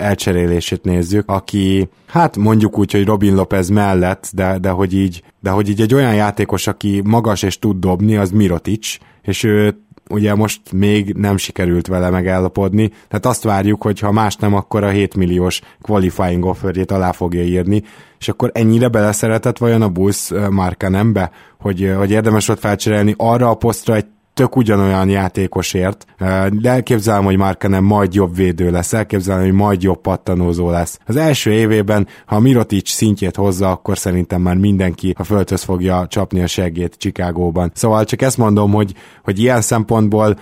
[0.00, 5.50] elcserélését nézzük, aki hát mondjuk úgy, hogy Robin Lopez mellett, de, de, hogy így, de
[5.50, 10.34] hogy így egy olyan játékos, aki magas és tud dobni, az Mirotic, és ő ugye
[10.34, 14.88] most még nem sikerült vele megállapodni, tehát azt várjuk, hogy ha más nem, akkor a
[14.88, 17.82] 7 milliós qualifying offerjét alá fogja írni,
[18.18, 23.50] és akkor ennyire beleszeretett vajon a Bulls márka nembe, hogy, hogy érdemes volt felcserélni arra
[23.50, 24.06] a posztra egy
[24.38, 26.06] tök ugyanolyan játékosért,
[26.50, 30.98] de elképzelem, hogy nem majd jobb védő lesz, elképzelem, hogy majd jobb pattanózó lesz.
[31.06, 36.42] Az első évében, ha Mirotic szintjét hozza, akkor szerintem már mindenki a földhöz fogja csapni
[36.42, 37.70] a segét Chicagóban.
[37.74, 40.38] Szóval csak ezt mondom, hogy, hogy ilyen szempontból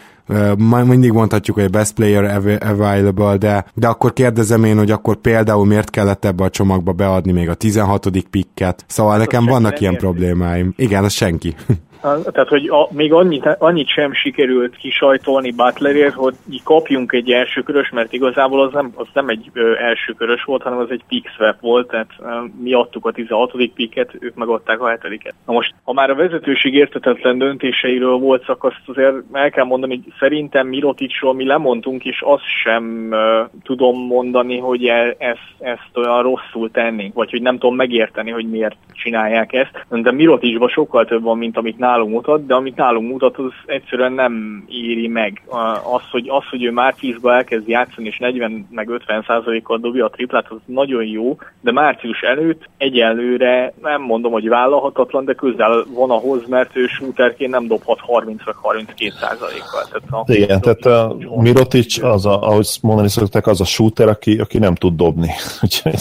[0.84, 5.90] mindig mondhatjuk, hogy best player available, de, de akkor kérdezem én, hogy akkor például miért
[5.90, 8.08] kellett ebbe a csomagba beadni még a 16.
[8.30, 8.84] pikket.
[8.86, 10.72] Szóval nekem vannak ilyen problémáim.
[10.76, 11.54] Igen, az senki.
[12.32, 18.12] Tehát, hogy a, még annyit, annyit sem sikerült kisajtolni Butlerért, hogy kapjunk egy elsőkörös, mert
[18.12, 21.88] igazából az nem, az nem egy ö, elsőkörös volt, hanem az egy pick swap volt,
[21.88, 22.10] tehát
[22.62, 23.52] mi adtuk a 16.
[23.74, 28.64] picket, ők megadták a 7 Na most, ha már a vezetőség értetetlen döntéseiről volt szak,
[28.64, 34.06] azt azért el kell mondani, hogy szerintem Miroticsról mi lemondtunk, és azt sem ö, tudom
[34.06, 38.76] mondani, hogy e, ezt, ezt olyan rosszul tennénk, vagy hogy nem tudom megérteni, hogy miért
[38.92, 39.86] csinálják ezt.
[39.88, 44.12] De Miroticsban sokkal több van, mint amit nálunk mutat, de amit nálunk mutat, az egyszerűen
[44.12, 45.42] nem éri meg.
[45.92, 50.10] Az, hogy, az, hogy ő márciusban elkezd játszani, és 40 meg 50 százalékkal dobja a
[50.10, 56.10] triplát, az nagyon jó, de március előtt egyelőre nem mondom, hogy vállalhatatlan, de közel van
[56.10, 59.84] ahhoz, mert ő shooterként nem dobhat 30 vagy 32 százalékkal.
[59.90, 64.58] Tehát Igen, tehát a Mirotic, az a, ahogy mondani szokták, az a shooter, aki, aki
[64.58, 65.30] nem tud dobni.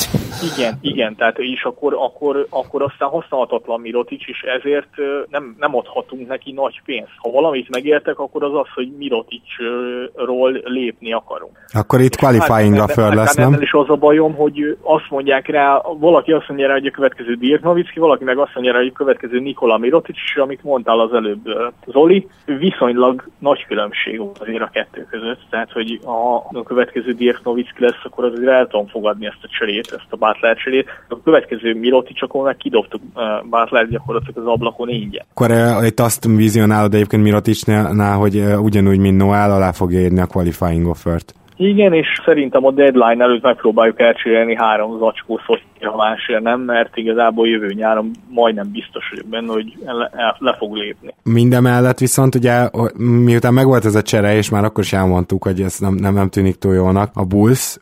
[0.56, 4.90] igen, igen, tehát és akkor, akkor, akkor aztán használhatatlan Mirotic, és ezért
[5.30, 7.12] nem, nem adhatunk neki nagy pénzt.
[7.18, 11.52] Ha valamit megértek, akkor az az, hogy Miroticról lépni akarunk.
[11.74, 13.62] Akkor itt qualifying a föl lesz, nem?
[13.62, 17.34] is az a bajom, hogy azt mondják rá, valaki azt mondja rá, hogy a következő
[17.34, 21.00] Dirk Nowitzki, valaki meg azt mondja rá, hogy a következő Nikola Mirotic, és amit mondtál
[21.00, 25.40] az előbb Zoli, viszonylag nagy különbség azért a kettő között.
[25.50, 29.48] Tehát, hogy a, a következő Dirk Nowitzki lesz, akkor azért el tudom fogadni ezt a
[29.60, 30.90] cserét, ezt a Butler cserét.
[31.10, 33.02] A következő Mirotic, akkor meg kidobtuk
[33.50, 35.26] Butler gyakorlatilag az ablakon ingyen.
[35.34, 35.52] Akkor
[35.84, 41.34] itt azt vizionálod egyébként Miroticsnál, hogy ugyanúgy, mint Noel, alá fogja érni a qualifying offert.
[41.58, 45.40] Igen, és szerintem a deadline előtt megpróbáljuk elcserélni három zacskó
[45.86, 50.76] ha másért nem, mert igazából jövő nyáron majdnem biztos vagyok benne, hogy le, le fog
[50.76, 51.14] lépni.
[51.24, 55.62] Minden mellett viszont ugye, miután megvolt ez a csere, és már akkor is elmondtuk, hogy
[55.62, 57.78] ez nem, nem, nem tűnik túl jónak, a Bulls,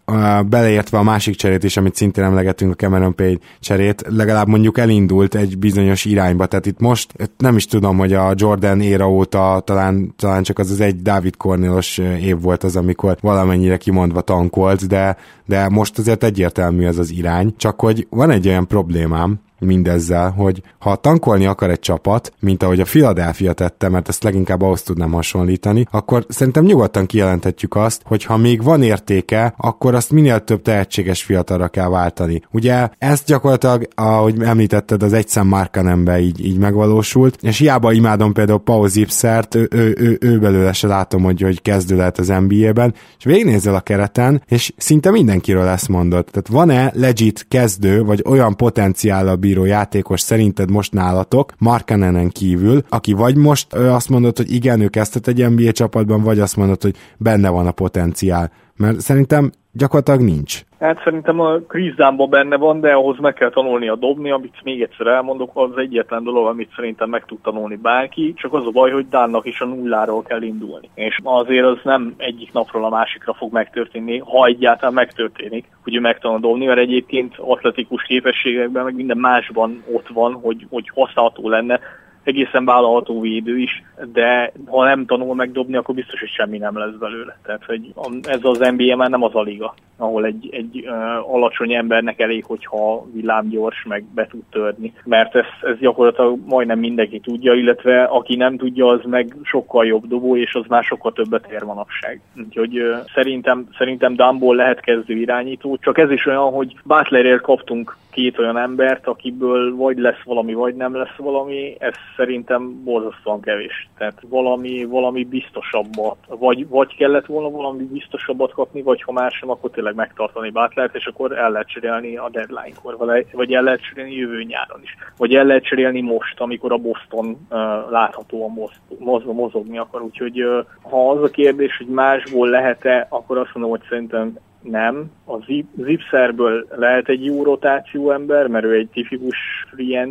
[0.49, 5.35] beleértve a másik cserét is, amit szintén emlegetünk, a Cameron Page cserét, legalább mondjuk elindult
[5.35, 10.13] egy bizonyos irányba, tehát itt most nem is tudom, hogy a Jordan éra óta talán,
[10.17, 15.17] talán csak az az egy David Cornélos év volt az, amikor valamennyire kimondva tankolt, de,
[15.45, 20.61] de most azért egyértelmű ez az irány, csak hogy van egy olyan problémám, mindezzel, hogy
[20.79, 25.11] ha tankolni akar egy csapat, mint ahogy a Philadelphia tette, mert ezt leginkább ahhoz tudnám
[25.11, 30.61] hasonlítani, akkor szerintem nyugodtan kijelenthetjük azt, hogy ha még van értéke, akkor azt minél több
[30.61, 32.41] tehetséges fiatalra kell váltani.
[32.51, 38.59] Ugye ez gyakorlatilag, ahogy említetted, az egyszem Markanembe így, így megvalósult, és hiába imádom például
[38.59, 42.93] Paul Zipszert, ő, ő, ő, ő belőle se látom, hogy, hogy kezdő lehet az NBA-ben,
[43.17, 46.27] és végignézel a kereten, és szinte mindenkiről ezt mondott.
[46.27, 52.83] Tehát van-e legit kezdő, vagy olyan potenciál bír bíró játékos szerinted most nálatok, Markanenen kívül,
[52.89, 56.81] aki vagy most azt mondod, hogy igen, ő kezdett egy NBA csapatban, vagy azt mondod,
[56.81, 58.51] hogy benne van a potenciál.
[58.75, 60.61] Mert szerintem gyakorlatilag nincs.
[60.79, 64.81] Hát szerintem a Kriszdámban benne van, de ahhoz meg kell tanulni a dobni, amit még
[64.81, 68.91] egyszer elmondok, az egyetlen dolog, amit szerintem meg tud tanulni bárki, csak az a baj,
[68.91, 70.89] hogy Dánnak is a nulláról kell indulni.
[70.93, 75.99] És azért az nem egyik napról a másikra fog megtörténni, ha egyáltalán megtörténik, hogy ő
[75.99, 81.79] megtanul dobni, mert egyébként atletikus képességekben, meg minden másban ott van, hogy, hogy használható lenne,
[82.23, 83.83] egészen vállalható védő is,
[84.13, 87.37] de ha nem tanul megdobni, akkor biztos, hogy semmi nem lesz belőle.
[87.43, 91.73] Tehát, hogy ez az NBA már nem az a liga, ahol egy, egy uh, alacsony
[91.73, 94.93] embernek elég, hogyha villámgyors, meg be tud törni.
[95.03, 100.07] Mert ez, ez gyakorlatilag majdnem mindenki tudja, illetve aki nem tudja, az meg sokkal jobb
[100.07, 102.21] dobó, és az már sokkal többet ér manapság.
[102.37, 107.97] Úgyhogy uh, szerintem, szerintem Dumból lehet kezdő irányító, csak ez is olyan, hogy Butlerért kaptunk
[108.13, 113.89] két olyan embert, akiből vagy lesz valami, vagy nem lesz valami, ez szerintem borzasztóan kevés.
[113.97, 119.49] Tehát valami, valami biztosabbat, vagy, vagy kellett volna valami biztosabbat kapni, vagy ha más sem,
[119.49, 122.97] akkor tényleg megtartani Butlert, és akkor el lehet cserélni a deadline-kor,
[123.31, 124.97] vagy el lehet cserélni jövő nyáron is.
[125.17, 127.57] Vagy el lehet cserélni most, amikor a Boston uh,
[127.89, 128.51] láthatóan
[128.99, 130.01] moz, mozogni akar.
[130.01, 135.11] Úgyhogy uh, ha az a kérdés, hogy másból lehet-e, akkor azt mondom, hogy szerintem nem.
[135.25, 135.35] A
[135.75, 139.37] Zipserből lehet egy jó rotáció ember, mert ő egy tipikus
[139.71, 140.07] free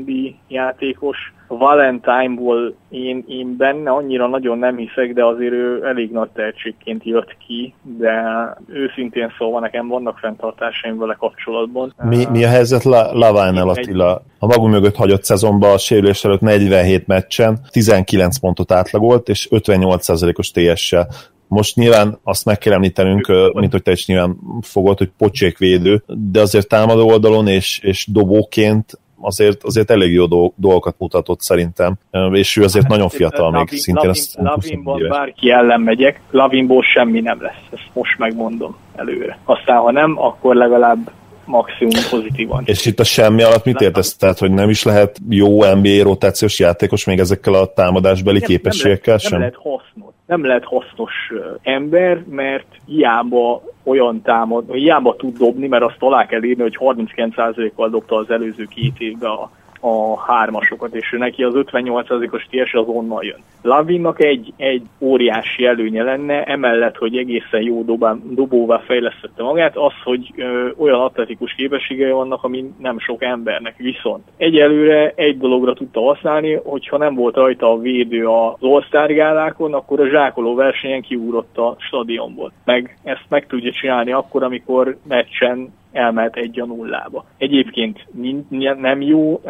[0.49, 1.33] játékos.
[1.47, 7.37] Valentine-ból én, én benne annyira nagyon nem hiszek, de azért ő elég nagy tehetségként jött
[7.47, 8.23] ki, de
[8.67, 11.95] őszintén szóval nekem vannak fenntartásaim vele kapcsolatban.
[12.03, 14.23] Mi, mi a helyzet Lavánál Attila?
[14.39, 20.51] A magunk mögött hagyott szezonban a sérülés előtt 47 meccsen 19 pontot átlagolt, és 58%-os
[20.51, 21.07] TS-sel
[21.53, 26.41] most nyilván azt meg kell említenünk, mint hogy te is nyilván fogod, hogy pocsékvédő, de
[26.41, 31.95] azért támadó oldalon és, és dobóként azért, azért elég jó dolgokat mutatott szerintem,
[32.31, 34.07] és ő azért hát, nagyon fiatal Lavin, még szintén.
[34.07, 39.39] Lavin, ezt Lavinban bárki ellen megyek, Lavinból semmi nem lesz, ezt most megmondom előre.
[39.45, 41.11] Aztán ha nem, akkor legalább
[41.45, 42.63] maximum pozitívan.
[42.67, 44.17] És itt a semmi alatt mit értesz?
[44.17, 49.17] Tehát, hogy nem is lehet jó NBA rotációs játékos még ezekkel a támadásbeli nem, képességekkel
[49.17, 49.41] nem sem?
[49.41, 55.83] Nem lehet hasznos nem lehet hasznos ember, mert hiába olyan támad, hiába tud dobni, mert
[55.83, 59.51] azt alá kell írni, hogy 39%-kal dobta az előző két évben a
[59.85, 63.41] a hármasokat, és ő neki az 58%-os TS az onnan jön.
[63.63, 69.93] Lavinnak egy, egy óriási előnye lenne, emellett, hogy egészen jó dobá, dobóvá fejlesztette magát, az,
[70.05, 73.77] hogy ö, olyan atletikus képességei vannak, ami nem sok embernek.
[73.77, 79.75] Viszont egyelőre egy dologra tudta használni, hogyha nem volt rajta a védő az all gálákon,
[79.75, 82.53] akkor a zsákoló versenyen kiúrott a stadionból.
[82.65, 87.25] Meg ezt meg tudja csinálni akkor, amikor meccsen elmehet egy a nullába.
[87.37, 88.07] Egyébként
[88.81, 89.41] nem jó,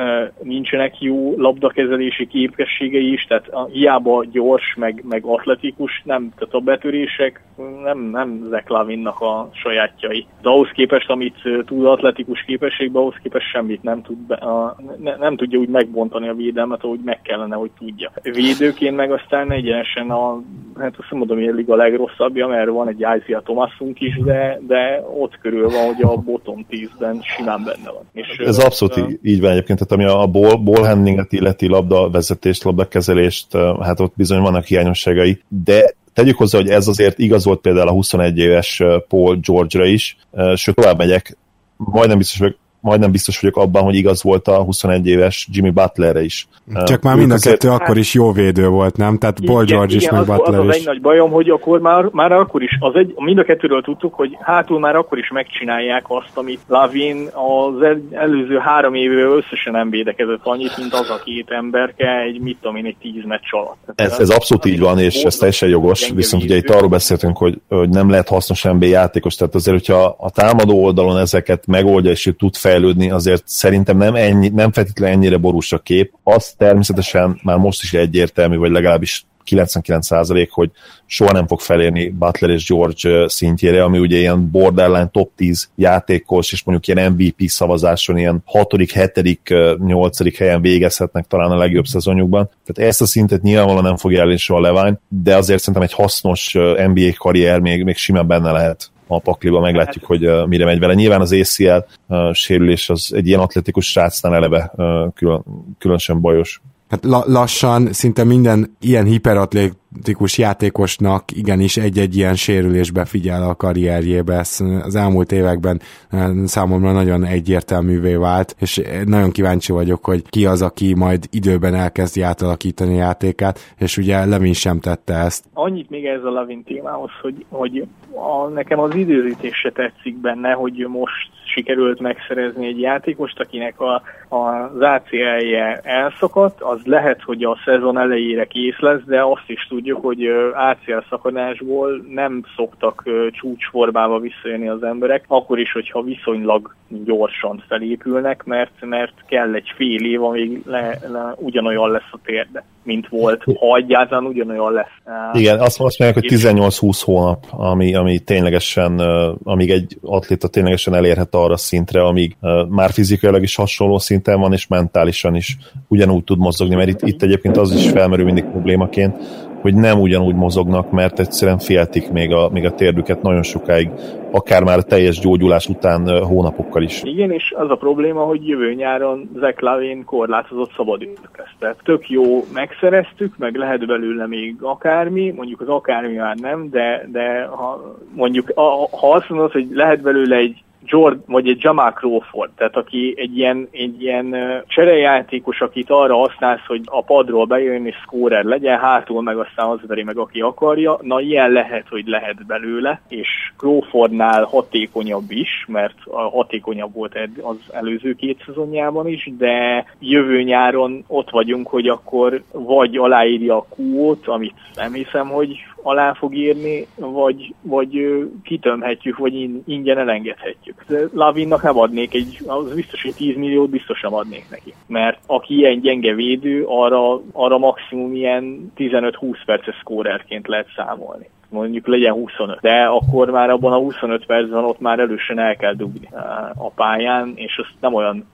[0.43, 7.41] nincsenek jó labdakezelési képességei is, tehát hiába gyors, meg, meg atletikus, nem, tehát a betörések
[7.83, 10.27] nem, nem Zach Lavinnak a sajátjai.
[10.43, 11.37] De ahhoz képest, amit
[11.67, 16.29] tud atletikus képességben, ahhoz képest semmit nem tud, be, a, ne, nem tudja úgy megbontani
[16.29, 18.13] a védelmet, ahogy meg kellene, hogy tudja.
[18.23, 20.41] Védőként meg aztán egyenesen a,
[20.79, 25.39] hát azt mondom, hogy a legrosszabbja, mert van egy Isaiah Thomasunk is, de, de ott
[25.39, 28.09] körül van, hogy a bottom 10-ben simán benne van.
[28.13, 32.11] És, Ez abszolút uh, így van egyébként, tehát ami a ball, ball handlinget illeti labda
[32.11, 37.61] vezetést, labdakezelést, hát ott bizony vannak hiányosságai, de Tegyük hozzá, hogy ez azért igaz volt
[37.61, 40.17] például a 21 éves Paul George-ra is,
[40.55, 41.37] sőt tovább megyek,
[41.77, 46.23] majdnem biztos vagyok, majdnem biztos vagyok abban, hogy igaz volt a 21 éves Jimmy Butlerre
[46.23, 46.49] is.
[46.85, 49.19] Csak már mind a kettő hát, akkor is jó védő volt, nem?
[49.19, 50.81] Tehát igen, Paul George igen, is, meg az, Butler az, az is.
[50.81, 54.15] egy nagy bajom, hogy akkor már, már akkor is, az egy, mind a kettőről tudtuk,
[54.15, 59.73] hogy hátul már akkor is megcsinálják azt, amit Lavin az el, előző három évvel összesen
[59.73, 63.51] nem védekezett annyit, mint az a két emberke egy, mit tudom én, egy tíz meccs
[63.51, 63.93] alatt.
[63.95, 67.61] Ez, ez abszolút így van, és ez teljesen jogos, viszont ugye itt arról beszéltünk, hogy,
[67.69, 72.27] hogy nem lehet hasznos NBA játékos, tehát azért, hogyha a támadó oldalon ezeket megoldja, és
[72.27, 76.13] ő tud fejlődni, azért szerintem nem, ennyi, nem feltétlenül ennyire borús a kép.
[76.23, 80.71] Az természetesen már most is egyértelmű, vagy legalábbis 99% hogy
[81.07, 86.53] soha nem fog felérni Butler és George szintjére, ami ugye ilyen borderline top 10 játékos,
[86.53, 90.37] és mondjuk ilyen MVP szavazáson ilyen 6., 7., 8.
[90.39, 92.51] helyen végezhetnek talán a legjobb szezonjukban.
[92.67, 96.53] Tehát ezt a szintet nyilvánvalóan nem fogja elérni soha Levány, de azért szerintem egy hasznos
[96.87, 100.95] NBA karrier még, még simán benne lehet a pakliba, meglátjuk, hogy uh, mire megy vele.
[100.95, 105.43] Nyilván az ACL uh, sérülés az egy ilyen atletikus srácnál eleve uh, külön,
[105.79, 106.61] különösen bajos.
[106.89, 113.55] Hát la- lassan szinte minden ilyen hiperatlet fanatikus játékosnak igenis egy-egy ilyen sérülésbe figyel a
[113.55, 114.35] karrierjébe.
[114.35, 115.81] Ez az elmúlt években
[116.11, 121.75] eh, számomra nagyon egyértelművé vált, és nagyon kíváncsi vagyok, hogy ki az, aki majd időben
[121.75, 125.45] elkezdi átalakítani a játékát, és ugye Levin sem tette ezt.
[125.55, 130.53] Annyit még ez a Levin témához, hogy, hogy a, nekem az időzítés se tetszik benne,
[130.53, 137.45] hogy most sikerült megszerezni egy játékost, akinek a, a, az ACL-je elszakadt, az lehet, hogy
[137.45, 143.05] a szezon elejére kész lesz, de azt is tud tudjuk, hogy ACL szakadásból nem szoktak
[143.31, 146.75] csúcsformába visszajönni az emberek, akkor is, hogyha viszonylag
[147.05, 152.65] gyorsan felépülnek, mert, mert kell egy fél év, amíg le, le, ugyanolyan lesz a térde,
[152.83, 155.33] mint volt, ha egyáltalán ugyanolyan lesz.
[155.33, 158.99] Igen, azt, azt mondják, hogy 18-20 hónap, ami, ami ténylegesen,
[159.43, 162.37] amíg egy atléta ténylegesen elérhet arra szintre, amíg
[162.69, 165.57] már fizikailag is hasonló szinten van, és mentálisan is
[165.89, 169.17] ugyanúgy tud mozogni, mert itt, itt egyébként az is felmerül mindig problémaként,
[169.63, 173.91] hogy nem ugyanúgy mozognak, mert egyszerűen féltik még a, még a térdüket nagyon sokáig,
[174.31, 177.03] akár már teljes gyógyulás után hónapokkal is.
[177.05, 181.81] Igen, és az a probléma, hogy jövő nyáron Zach Lavin korlátozott szabadidőt kezdett.
[181.85, 187.43] Tök jó megszereztük, meg lehet belőle még akármi, mondjuk az akármi már nem, de, de
[187.51, 188.53] ha mondjuk
[188.91, 193.39] ha azt mondod, hogy lehet belőle egy Jordan, vagy egy Jamal Crawford, tehát aki egy
[193.39, 199.23] ilyen, egy ilyen cserejátékos, akit arra használsz, hogy a padról bejön és scorer legyen, hátul
[199.23, 200.99] meg aztán az veri meg, aki akarja.
[201.01, 208.15] Na ilyen lehet, hogy lehet belőle, és Crawfordnál hatékonyabb is, mert hatékonyabb volt az előző
[208.15, 214.55] két szezonjában is, de jövő nyáron ott vagyunk, hogy akkor vagy aláírja a kúót, amit
[214.75, 219.35] nem hiszem, hogy alá fog írni, vagy, vagy kitömhetjük, vagy
[219.67, 220.85] ingyen elengedhetjük.
[221.13, 224.75] Lavinnak nem adnék egy, az biztos, hogy 10 milliót biztosan adnék neki.
[224.87, 231.87] Mert aki ilyen gyenge védő, arra, arra maximum ilyen 15-20 perces szkórerként lehet számolni mondjuk
[231.87, 232.59] legyen 25.
[232.61, 236.09] De akkor már abban a 25 percben ott már elősen el kell dugni
[236.55, 238.27] a pályán, és azt nem olyan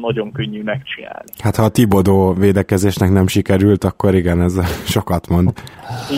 [0.00, 1.30] nagyon könnyű megcsinálni.
[1.38, 4.54] Hát ha a Tibodó védekezésnek nem sikerült, akkor igen, ez
[4.94, 5.52] sokat mond.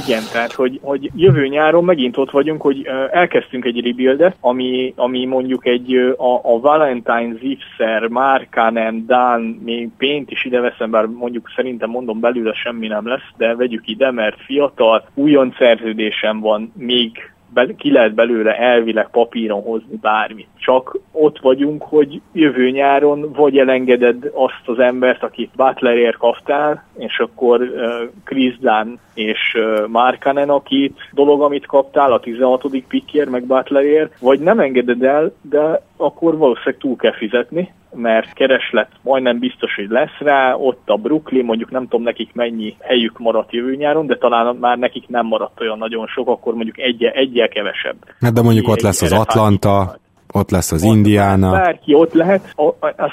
[0.05, 5.25] Igen, tehát hogy, hogy jövő nyáron megint ott vagyunk, hogy elkezdtünk egy rebuildet, ami, ami
[5.25, 11.53] mondjuk egy a, a Valentine Zipser, Markanen, Dan, még Pént is ide veszem, bár mondjuk
[11.57, 17.32] szerintem mondom belőle semmi nem lesz, de vegyük ide, mert fiatal, újon szerződésem van, még
[17.76, 20.49] ki lehet belőle elvileg papíron hozni bármit.
[20.65, 27.19] Csak ott vagyunk, hogy jövő nyáron vagy elengeded azt az embert, akit Butlerért kaptál, és
[27.19, 32.62] akkor uh, Chris Dunn és uh, Markanen a két dolog, amit kaptál, a 16.
[32.89, 38.89] pickért, meg Butlerért, vagy nem engeded el, de akkor valószínűleg túl kell fizetni, mert kereslet
[39.03, 43.53] majdnem biztos, hogy lesz rá, ott a Brooklyn, mondjuk nem tudom nekik mennyi helyük maradt
[43.53, 47.49] jövő nyáron, de talán már nekik nem maradt olyan nagyon sok, akkor mondjuk egyel, egyel
[47.49, 47.97] kevesebb.
[48.21, 50.03] Hát de mondjuk ott lesz az Atlanta,
[50.35, 51.51] ott lesz az Indiana.
[51.51, 52.55] Bárki ott lehet,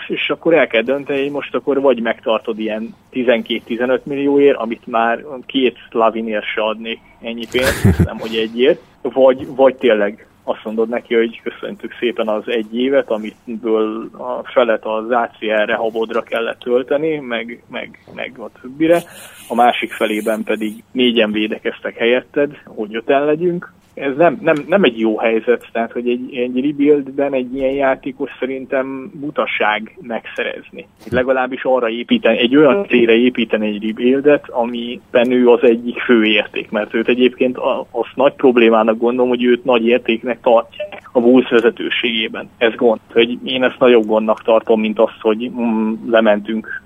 [0.08, 5.26] és akkor el kell dönteni, hogy most akkor vagy megtartod ilyen 12-15 millióért, amit már
[5.46, 11.16] két Lavinért se adnék ennyi pénzt, nem hogy egyért, vagy, vagy tényleg azt mondod neki,
[11.16, 17.64] hogy köszöntük szépen az egy évet, amitből a felet az ACR-re, habodra kellett tölteni, meg,
[17.70, 19.04] meg, meg a többire.
[19.48, 25.00] A másik felében pedig négyen védekeztek helyetted, hogy öten legyünk, ez nem, nem, nem egy
[25.00, 30.88] jó helyzet, tehát hogy egy, egy rebuildben egy ilyen játékos szerintem butaság megszerezni.
[31.10, 36.70] Legalábbis arra építeni, egy olyan célra építeni egy rebuildet, amiben ő az egyik fő érték,
[36.70, 37.58] mert őt egyébként
[37.92, 42.50] azt nagy problémának gondolom, hogy őt nagy értéknek tartják a Bulls vezetőségében.
[42.58, 43.00] Ez gond.
[43.14, 46.82] Hogy én ezt nagyobb gondnak tartom, mint azt, hogy mm, lementünk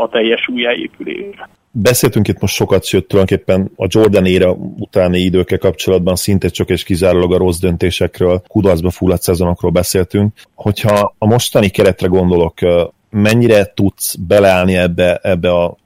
[0.00, 1.48] a teljes újjáépülésre.
[1.78, 6.84] Beszéltünk itt most sokat, sőt tulajdonképpen a Jordan ére utáni időkkel kapcsolatban szinte csak és
[6.84, 10.32] kizárólag a rossz döntésekről, kudarcba fulladt szezonokról beszéltünk.
[10.54, 12.54] Hogyha a mostani keretre gondolok,
[13.10, 15.76] mennyire tudsz beleállni ebbe, ebbe a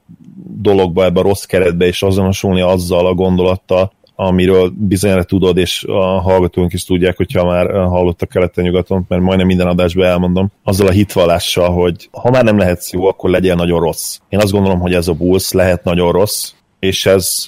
[0.61, 3.91] dologba, ebbe a rossz keretbe, és azonosulni azzal a gondolattal,
[4.27, 9.67] amiről bizonyára tudod, és a hallgatóink is tudják, hogyha már hallottak keleten-nyugaton, mert majdnem minden
[9.67, 14.17] adásban elmondom, azzal a hitvallással, hogy ha már nem lehetsz jó, akkor legyél nagyon rossz.
[14.29, 17.47] Én azt gondolom, hogy ez a Bulls lehet nagyon rossz, és ez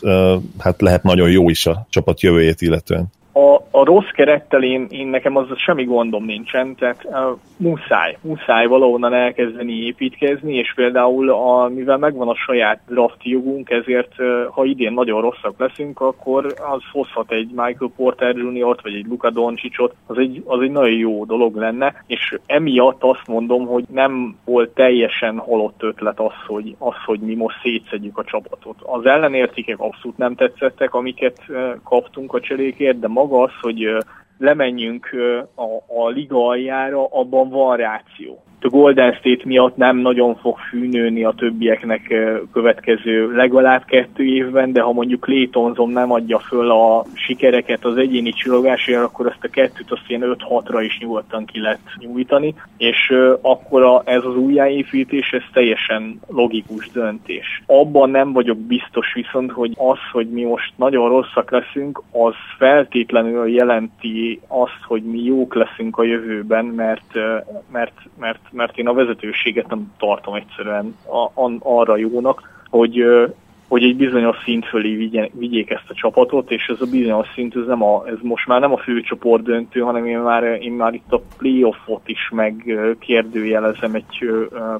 [0.57, 5.07] hát lehet nagyon jó is a csapat jövőjét illetően a, a rossz kerettel én, én
[5.07, 11.67] nekem az semmi gondom nincsen, tehát uh, muszáj, muszáj valahonnan elkezdeni építkezni, és például a,
[11.67, 16.81] mivel megvan a saját draft jogunk, ezért uh, ha idén nagyon rosszak leszünk, akkor az
[16.91, 21.25] hozhat egy Michael Porter Jr.-t, vagy egy Luka Doncsicsot, az egy, az egy nagyon jó
[21.25, 26.95] dolog lenne, és emiatt azt mondom, hogy nem volt teljesen halott ötlet az, hogy, az,
[27.05, 28.75] hogy mi most szétszedjük a csapatot.
[28.81, 33.97] Az ellenértékek abszolút nem tetszettek, amiket uh, kaptunk a cserékért, de ma maga az, hogy
[34.37, 35.09] lemenjünk
[35.55, 41.23] a, a liga aljára, abban van ráció a Golden State miatt nem nagyon fog fűnőni
[41.23, 42.13] a többieknek
[42.51, 47.97] következő legalább kettő évben, de ha mondjuk Clay Thompson nem adja föl a sikereket az
[47.97, 53.13] egyéni csillogásért, akkor azt a kettőt azt ilyen 5-6-ra is nyugodtan ki lehet nyújtani, és
[53.41, 57.63] akkor a, ez az újjáépítés, ez teljesen logikus döntés.
[57.65, 63.47] Abban nem vagyok biztos viszont, hogy az, hogy mi most nagyon rosszak leszünk, az feltétlenül
[63.49, 67.13] jelenti azt, hogy mi jók leszünk a jövőben, mert,
[67.71, 73.05] mert, mert mert én a vezetőséget nem tartom egyszerűen a, a, arra jónak, hogy,
[73.67, 77.65] hogy egy bizonyos szint fölé vigyék ezt a csapatot, és ez a bizonyos szint, ez,
[77.65, 81.11] nem a, ez most már nem a főcsoport döntő, hanem én már, én már itt
[81.11, 84.29] a playoffot is megkérdőjelezem egy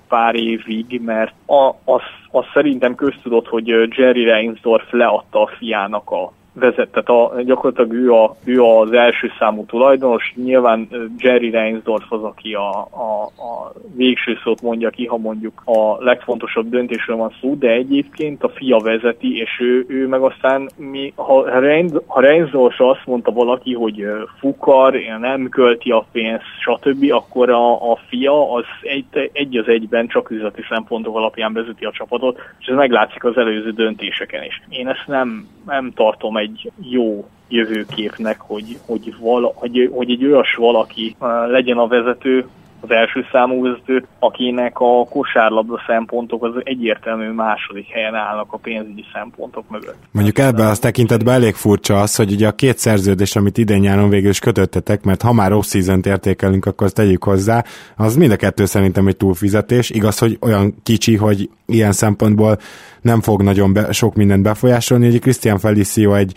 [0.08, 2.02] pár évig, mert a, az,
[2.32, 3.68] az szerintem köztudott, hogy
[3.98, 9.32] Jerry Reinsdorf leadta a fiának a vezet, tehát a, gyakorlatilag ő, a, ő az első
[9.40, 10.88] számú tulajdonos, nyilván
[11.18, 16.70] Jerry Reinsdorf az, aki a, a, a végső szót mondja ki, ha mondjuk a legfontosabb
[16.70, 21.60] döntésről van szó, de egyébként a fia vezeti, és ő, ő meg aztán, mi, ha,
[21.60, 24.06] Reins, ha Reinsdorf azt mondta valaki, hogy
[24.40, 30.08] fukar, nem költi a pénzt, stb., akkor a, a fia az egy, egy az egyben
[30.08, 34.62] csak üzleti szempontok alapján vezeti a csapatot, és ez meglátszik az előző döntéseken is.
[34.70, 36.43] Én ezt nem, nem tartom egy
[36.82, 41.16] jó jövőképnek, hogy, hogy, vala, hogy, hogy egy olyas valaki
[41.48, 42.48] legyen a vezető,
[42.84, 49.04] az első számú vezető, akinek a kosárlabda szempontok az egyértelmű második helyen állnak a pénzügyi
[49.14, 49.98] szempontok mögött.
[50.12, 54.10] Mondjuk ebben az tekintetben elég furcsa az, hogy ugye a két szerződés, amit idén nyáron
[54.10, 57.64] végül is kötöttetek, mert ha már off season értékelünk, akkor azt tegyük hozzá,
[57.96, 59.90] az mind a kettő szerintem egy túlfizetés.
[59.90, 62.58] Igaz, hogy olyan kicsi, hogy ilyen szempontból
[63.02, 65.08] nem fog nagyon be, sok mindent befolyásolni.
[65.08, 66.34] Ugye Christian Felicio egy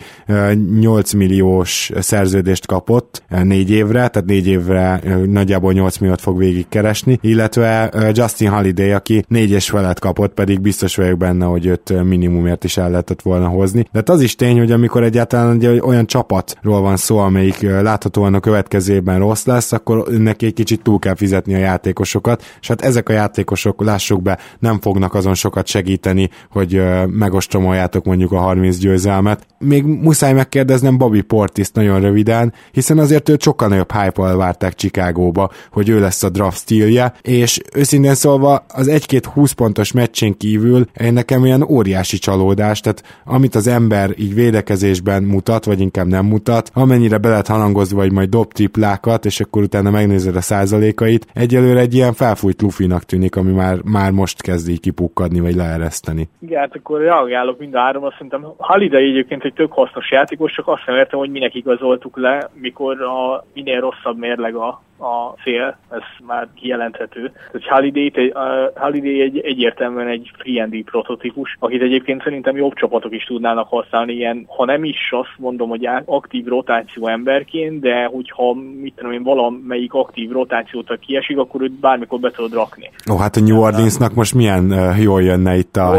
[0.79, 7.91] 8 milliós szerződést kapott négy évre, tehát négy évre nagyjából 8 milliót fog végigkeresni, illetve
[8.13, 12.89] Justin Holiday, aki négy és kapott, pedig biztos vagyok benne, hogy őt minimumért is el
[12.89, 13.81] lehetett volna hozni.
[13.81, 18.33] De hát az is tény, hogy amikor egyáltalán egy olyan csapatról van szó, amelyik láthatóan
[18.33, 22.81] a következőben rossz lesz, akkor neki egy kicsit túl kell fizetni a játékosokat, és hát
[22.81, 28.77] ezek a játékosok, lássuk be, nem fognak azon sokat segíteni, hogy megostromoljátok mondjuk a 30
[28.77, 29.45] győzelmet.
[29.59, 35.51] Még muszáj megkérdeznem Bobby Portis nagyon röviden, hiszen azért őt sokkal nagyobb hype várták Chicagóba,
[35.71, 40.85] hogy ő lesz a draft stílje, és őszintén szólva az egy-két 20 pontos meccsén kívül
[40.99, 46.25] én nekem ilyen óriási csalódás, tehát amit az ember így védekezésben mutat, vagy inkább nem
[46.25, 51.27] mutat, amennyire be lehet halangozva, hogy majd dob triplákat, és akkor utána megnézed a százalékait,
[51.33, 56.29] egyelőre egy ilyen felfújt lufinak tűnik, ami már, már most kezdi kipukkadni, vagy leereszteni.
[56.39, 60.53] Igen, hát akkor reagálok mind a három, azt szerintem Haliday egyébként egy tök hasznos játékos,
[60.53, 65.33] csak azt nem értem, hogy minek igazoltuk le, mikor a minél rosszabb mérleg a a
[65.43, 67.31] cél, ez már kijelenthető.
[67.51, 68.41] Hogy egy, uh,
[68.75, 74.45] Holiday egy, egyértelműen egy free prototípus, akit egyébként szerintem jobb csapatok is tudnának használni, ilyen,
[74.47, 79.93] ha nem is azt mondom, hogy aktív rotáció emberként, de hogyha mit tudom én, valamelyik
[79.93, 82.89] aktív rotációt kiesik, akkor őt bármikor be tudod rakni.
[83.11, 85.95] Ó, hát a New Orleansnak most milyen uh, jól jönne itt a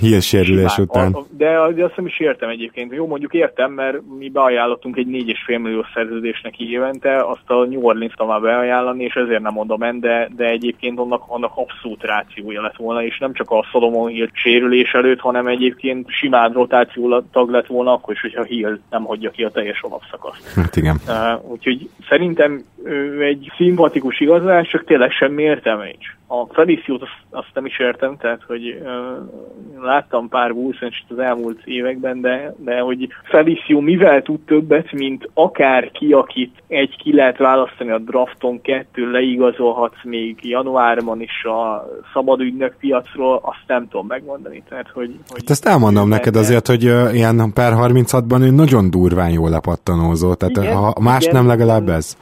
[0.00, 1.12] Hill sérülés után.
[1.12, 2.92] A, de, de azt nem is értem egyébként.
[2.94, 7.82] Jó, mondjuk értem, mert mi beajánlottunk egy 4,5 millió szerződést neki évente, azt a New
[7.82, 12.76] Orleans beajánlani, és ezért nem mondom en, de, de egyébként annak, annak abszolút rációja lett
[12.76, 17.66] volna, és nem csak a Solomon Hill sérülés előtt, hanem egyébként simán rotáció tag lett
[17.66, 20.52] volna, akkor is, hogyha Hill nem hagyja ki a teljes alapszakaszt.
[20.54, 20.96] Hát igen.
[21.06, 26.18] Uh, úgyhogy szerintem ő egy szimpatikus igazás, csak tényleg semmi értelme nincs.
[26.26, 31.60] A Feliciót azt, azt nem is értem, tehát hogy uh, láttam pár bullszenst az elmúlt
[31.64, 37.90] években, de, de hogy Felicio mivel tud többet, mint akárki, akit egy ki lehet választani
[37.90, 39.10] a drafton, kettő
[39.40, 44.62] leigazolhatsz még januárban is a szabad ügynök piacról, azt nem tudom megmondani.
[44.68, 48.90] Tehát, hogy, hogy hát ezt elmondom neked azért, hogy uh, ilyen per 36-ban ő nagyon
[48.90, 52.16] durván jól lepattanózott, tehát igen, ha más igen, nem legalább ez.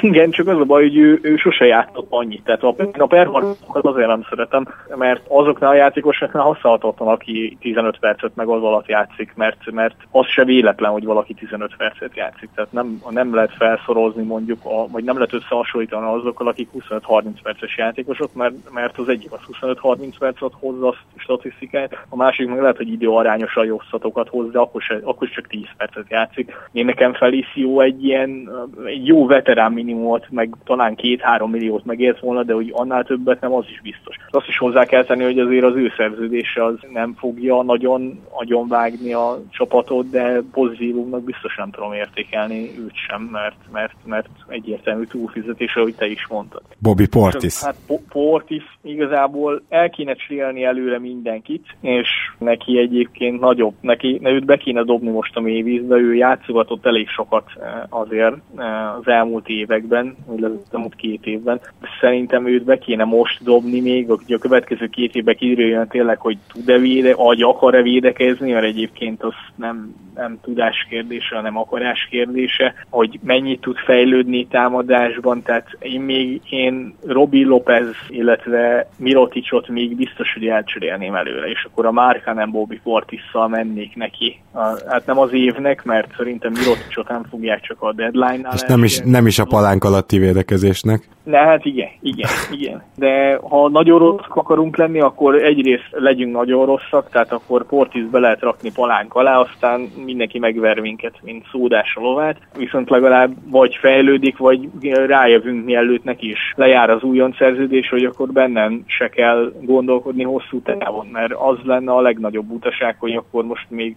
[0.00, 2.42] Igen, csak az a baj, hogy ő, ő sose játszott annyit.
[2.44, 4.66] Tehát a, a performancokat azért nem szeretem,
[4.96, 10.26] mert azoknál a játékosoknál használhatatlan, aki 15 percet meg az alatt játszik, mert, mert az
[10.26, 12.48] se véletlen, hogy valaki 15 percet játszik.
[12.54, 17.76] Tehát nem, nem lehet felszorozni mondjuk, a, vagy nem lehet összehasonlítani azokkal, akik 25-30 perces
[17.76, 22.76] játékosok, mert, mert az egyik az 25-30 percet hozza a statisztikát, a másik meg lehet,
[22.76, 26.52] hogy időarányosan jó szatokat hozza, akkor, se, akkor csak 10 percet játszik.
[26.72, 28.50] Én nekem Felicio egy ilyen
[28.84, 33.52] egy jó veterán minimumot, meg talán két-három milliót megért volna, de hogy annál többet nem,
[33.52, 34.16] az is biztos.
[34.30, 39.12] Azt is hozzá kell tenni, hogy azért az ő szerződése az nem fogja nagyon agyonvágni
[39.12, 45.76] a csapatot, de pozitívumnak biztos nem tudom értékelni őt sem, mert, mert, mert egyértelmű túlfizetés,
[45.76, 46.47] ahogy te is mondtad.
[46.78, 47.62] Bobby Portis.
[47.62, 47.76] Hát
[48.08, 54.82] Portis igazából el kéne csinálni előre mindenkit, és neki egyébként nagyobb, neki, őt be kéne
[54.82, 60.78] dobni most a mélyvízbe, ő játszogatott elég sokat eh, azért eh, az elmúlt években, illetve
[60.78, 61.60] az két évben.
[62.00, 66.38] Szerintem őt be kéne most dobni még, hogy a következő két évben kiderüljön tényleg, hogy
[66.52, 72.74] tud-e véde, vagy akar-e védekezni, mert egyébként az nem, nem tudás kérdése, hanem akarás kérdése,
[72.90, 80.32] hogy mennyit tud fejlődni támadásban, tehát én még én Robi Lopez, illetve Miroticot még biztos,
[80.32, 84.40] hogy elcserélném előle, és akkor a Márka nem Bobby Portisszal mennék neki.
[84.52, 88.54] A, hát nem az évnek, mert szerintem Miroticot nem fogják csak a deadline-nál.
[88.54, 91.08] És nem is, nem is a palánk alatti védekezésnek.
[91.28, 92.82] Ne, hát igen, igen, igen.
[92.96, 98.40] De ha nagyon rosszak akarunk lenni, akkor egyrészt legyünk nagyon rosszak, tehát akkor Portisbe lehet
[98.40, 104.36] rakni palánk alá, aztán mindenki megver minket, mint szódás a lovát, viszont legalább vagy fejlődik,
[104.36, 104.68] vagy
[105.06, 110.60] rájövünk mielőtt neki is lejár az újon szerződés, hogy akkor bennem se kell gondolkodni hosszú
[110.60, 113.96] távon, mert az lenne a legnagyobb utaság, hogy akkor most még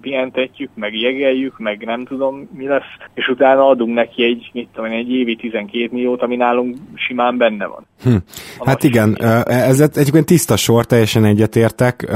[0.00, 4.90] pihentetjük, meg jegeljük, meg nem tudom mi lesz, és utána adunk neki egy, mit tudom,
[4.90, 7.86] egy évi 12 milliót, ami nálunk simán benne van.
[8.02, 8.16] Hm.
[8.64, 12.12] Hát igen, ez egyébként tiszta sor, teljesen egyetértek,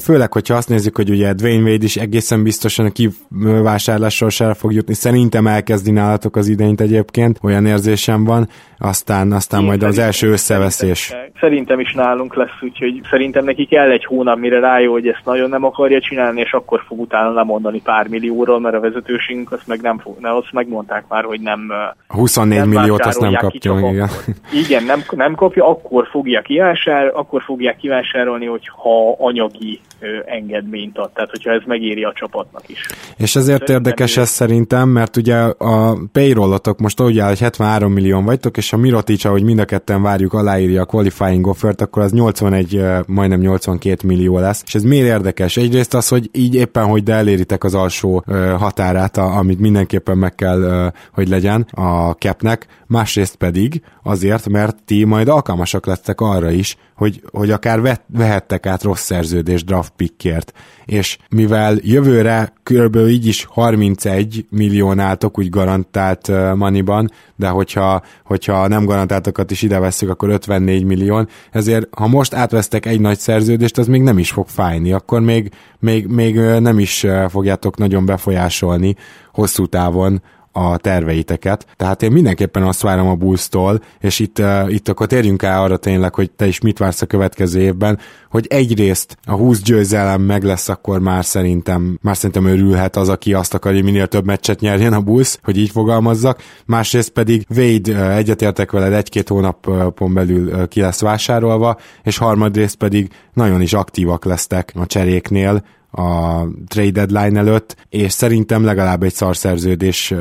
[0.00, 4.72] főleg, hogyha azt nézzük, hogy ugye Dwayne Wade is egészen biztosan a kivásárlásról se fog
[4.72, 8.48] jutni, szerintem elkezdi nálatok az idényt egyébként, olyan érzésem van,
[8.78, 11.14] aztán, aztán Én majd az első összeveszés.
[11.40, 15.48] Szerintem, is nálunk lesz, úgyhogy szerintem neki kell egy hónap, mire rájön, hogy ezt nagyon
[15.48, 19.80] nem akarja csinálni, és akkor fog utána lemondani pár millióról, mert a vezetősünk azt meg
[19.80, 21.72] nem fog, ne, azt megmondták már, hogy nem
[22.08, 23.90] 24 nem milliót azt nem kapja.
[23.90, 24.08] Igen.
[24.64, 30.98] igen, nem, nem kapja, akkor fogja kivásárolni, akkor fogják kivásárolni, hogy ha anyagi ö, engedményt
[30.98, 32.86] ad, tehát hogyha ez megéri a csapatnak is.
[33.16, 37.92] És ezért szerintem érdekes ez szerintem, mert ugye a payrollotok most úgy áll, hogy 73
[37.92, 42.02] millió vagytok, és a Mirotic, ahogy mind a ketten várjuk, aláírja a qualifying offert, akkor
[42.02, 44.62] az 81, majdnem 82 millió lesz.
[44.66, 45.56] És ez miért érdekes?
[45.56, 48.24] Egyrészt az, hogy így éppen, hogy de eléritek az alsó
[48.58, 55.28] határát, amit mindenképpen meg kell, hogy legyen a capnek, másrészt pedig azért, mert ti majd
[55.28, 60.52] alkalmasak lettek arra is, hogy, hogy akár vet, vehettek át rossz szerződés draft pickért,
[60.84, 62.96] és mivel jövőre kb.
[62.96, 69.78] így is 31 millión álltok úgy garantált maniban, de hogyha, hogyha nem garantáltakat is ide
[69.78, 74.30] veszük, akkor 54 millió, ezért ha most átvesztek egy nagy szerződést, az még nem is
[74.30, 78.96] fog fájni, akkor még, még, még nem is fogjátok nagyon befolyásolni
[79.32, 80.22] hosszú távon
[80.58, 81.66] a terveiteket.
[81.76, 85.76] Tehát én mindenképpen azt várom a Bulls-tól, és itt, uh, itt akkor térjünk el arra
[85.76, 87.98] tényleg, hogy te is mit vársz a következő évben,
[88.30, 93.34] hogy egyrészt a 20 győzelem meg lesz, akkor már szerintem, már szerintem örülhet az, aki
[93.34, 96.42] azt akarja, minél több meccset nyerjen a Bulls, hogy így fogalmazzak.
[96.66, 103.60] Másrészt pedig Wade egyetértek veled, egy-két hónapon belül ki lesz vásárolva, és harmadrészt pedig nagyon
[103.60, 110.14] is aktívak lesztek a cseréknél, a trade deadline előtt, és szerintem legalább egy szarszerződés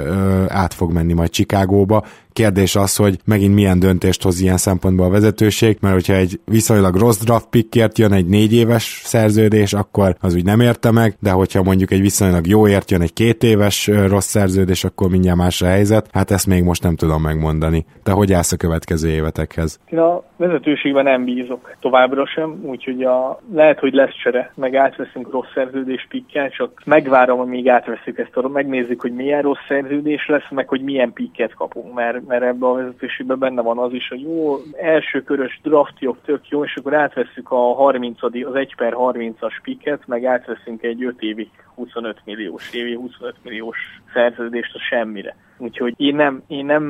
[0.48, 2.06] át fog menni majd Chicagóba,
[2.38, 6.96] Kérdés az, hogy megint milyen döntést hoz ilyen szempontból a vezetőség, mert hogyha egy viszonylag
[6.96, 11.32] rossz draft pickért jön egy négy éves szerződés, akkor az úgy nem érte meg, de
[11.32, 15.62] hogyha mondjuk egy viszonylag jó ért jön egy két éves rossz szerződés, akkor mindjárt más
[15.62, 16.10] a helyzet.
[16.14, 17.86] Hát ezt még most nem tudom megmondani.
[18.04, 19.80] De hogy állsz a következő évetekhez?
[19.90, 25.32] Én a vezetőségben nem bízok továbbra sem, úgyhogy a, lehet, hogy lesz csere, meg átveszünk
[25.32, 30.50] rossz szerződés pikkel, csak megvárom, amíg átveszünk ezt a megnézzük, hogy milyen rossz szerződés lesz,
[30.50, 34.22] meg hogy milyen pikket kapunk, mert mert ebben a vezetőségben benne van az is, hogy
[34.22, 39.54] jó, első körös draftjog tök jó, és akkor átveszük a 30 az 1 per 30-as
[39.64, 43.78] piket, meg átveszünk egy 5 évi 25 milliós évi 25 milliós
[44.14, 45.36] szerződést a semmire.
[45.58, 46.84] Úgyhogy én nem, én nem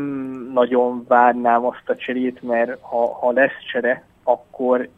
[0.53, 4.89] nagyon várnám azt a cserét, mert ha, ha lesz csere, akkor,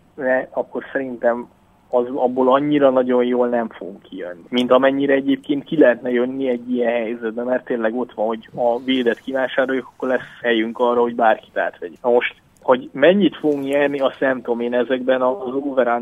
[0.50, 1.48] akkor szerintem
[1.90, 4.44] az abból annyira nagyon jól nem fog kijönni.
[4.50, 8.80] Mint amennyire egyébként ki lehetne jönni egy ilyen helyzetben, mert tényleg ott van, hogy a
[8.84, 11.98] védet kivásároljuk, akkor lesz helyünk arra, hogy bárkit átvegy.
[12.02, 16.02] Na most hogy mennyit fogunk nyerni, azt nem tudom, én ezekben az over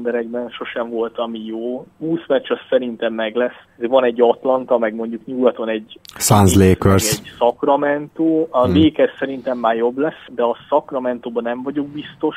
[0.50, 1.86] sosem volt, ami jó.
[2.00, 3.66] 20 meccs az szerintem meg lesz.
[3.78, 7.12] Van egy Atlanta, meg mondjuk nyugaton egy Suns Lakers.
[7.12, 8.48] Egy Sacramento.
[8.50, 8.84] A hmm.
[8.84, 12.36] Lakers szerintem már jobb lesz, de a Sacramento-ban nem vagyok biztos,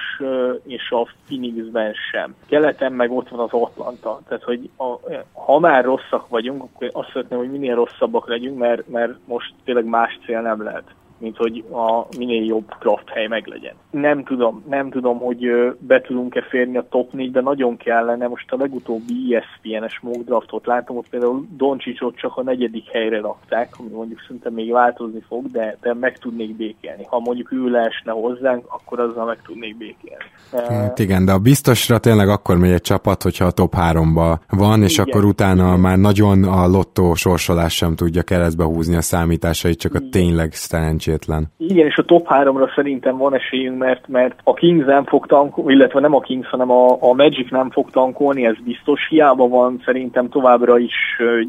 [0.66, 2.34] és a Phoenixben sem.
[2.48, 4.20] Keleten meg ott van az Atlanta.
[4.28, 4.84] Tehát, hogy a,
[5.32, 9.84] ha már rosszak vagyunk, akkor azt szeretném, hogy minél rosszabbak legyünk, mert, mert most tényleg
[9.84, 10.84] más cél nem lehet
[11.20, 13.74] mint hogy a minél jobb draft hely meglegyen.
[13.90, 15.46] Nem tudom, nem tudom, hogy
[15.78, 18.28] be tudunk-e férni a top 4-be, nagyon kellene.
[18.28, 23.68] Most a legutóbbi ESPN-es mock draftot látom, ott például Doncsicsot csak a negyedik helyre rakták,
[23.78, 27.04] ami mondjuk szinte még változni fog, de, de meg tudnék békélni.
[27.04, 30.24] Ha mondjuk ő leesne hozzánk, akkor azzal meg tudnék békélni.
[30.68, 34.82] Hát igen, de a biztosra tényleg akkor megy egy csapat, hogyha a top 3-ba van,
[34.82, 39.78] és igen, akkor utána már nagyon a lottó sorsolás sem tudja keresztbe húzni a számításait,
[39.78, 41.46] csak a tényleg szerencsés szerencsétlen.
[41.56, 45.72] Igen, és a top 3-ra szerintem van esélyünk, mert, mert a Kings nem fog tankolni,
[45.72, 49.08] illetve nem a Kings, hanem a, a Magic nem fog tankolni, ez biztos.
[49.08, 50.94] Hiába van szerintem továbbra is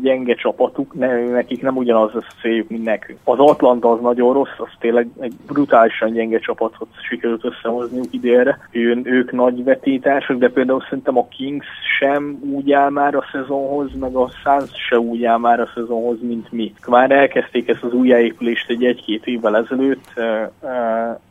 [0.01, 3.19] gyenge csapatuk, ne, nekik nem ugyanaz a céljuk, mint nekünk.
[3.23, 8.59] Az Atlanta az nagyon rossz, az tényleg egy brutálisan gyenge csapatot sikerült összehozniuk idénre.
[8.71, 11.65] Ő, ők nagy vetétársak, de például szerintem a Kings
[11.99, 16.17] sem úgy áll már a szezonhoz, meg a Suns se úgy áll már a szezonhoz,
[16.21, 16.73] mint mi.
[16.87, 20.13] Már elkezdték ezt az újjáépülést egy egy-két évvel ezelőtt,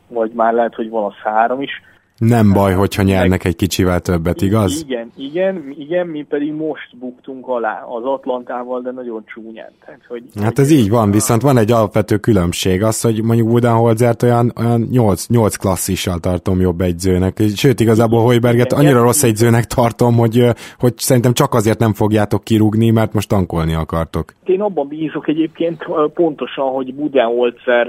[0.07, 1.81] vagy már lehet, hogy van az három is,
[2.27, 4.85] nem baj, hogyha nyernek egy kicsivel többet, igaz?
[4.87, 9.71] Igen, igen, igen, mi pedig most buktunk alá az Atlantával, de nagyon csúnyán.
[9.85, 14.23] Tehát, hogy, hát ez így van, viszont van egy alapvető különbség, az, hogy mondjuk Budenholzert
[14.23, 17.37] olyan, olyan 8, 8 klasszissal tartom jobb egyzőnek.
[17.55, 20.45] Sőt, igazából Hoiberget annyira rossz egyzőnek tartom, hogy,
[20.79, 24.33] hogy szerintem csak azért nem fogjátok kirúgni, mert most tankolni akartok.
[24.45, 27.87] Én abban bízok egyébként pontosan, hogy Budenholzer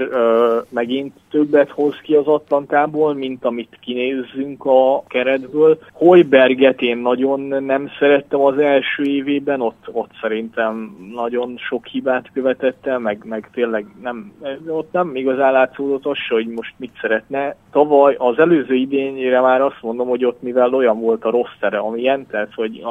[0.69, 5.77] megint többet hoz ki az Atlantából, mint amit kinéz nézzünk a keretből.
[5.91, 12.85] Hojberget én nagyon nem szerettem az első évében, ott, ott szerintem nagyon sok hibát követett
[12.85, 14.33] el, meg, meg tényleg nem,
[14.67, 17.55] ott nem igazán látszódott az hogy most mit szeretne.
[17.71, 21.77] Tavaly az előző idényére már azt mondom, hogy ott mivel olyan volt a rossz tere,
[21.77, 22.83] amilyen, tehát hogy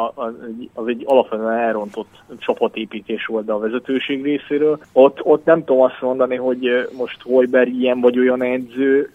[0.75, 4.79] az egy alapvetően elrontott csapatépítés volt a vezetőség részéről.
[4.93, 9.11] Ott, ott nem tudom azt mondani, hogy most Hojberg ilyen vagy olyan edző,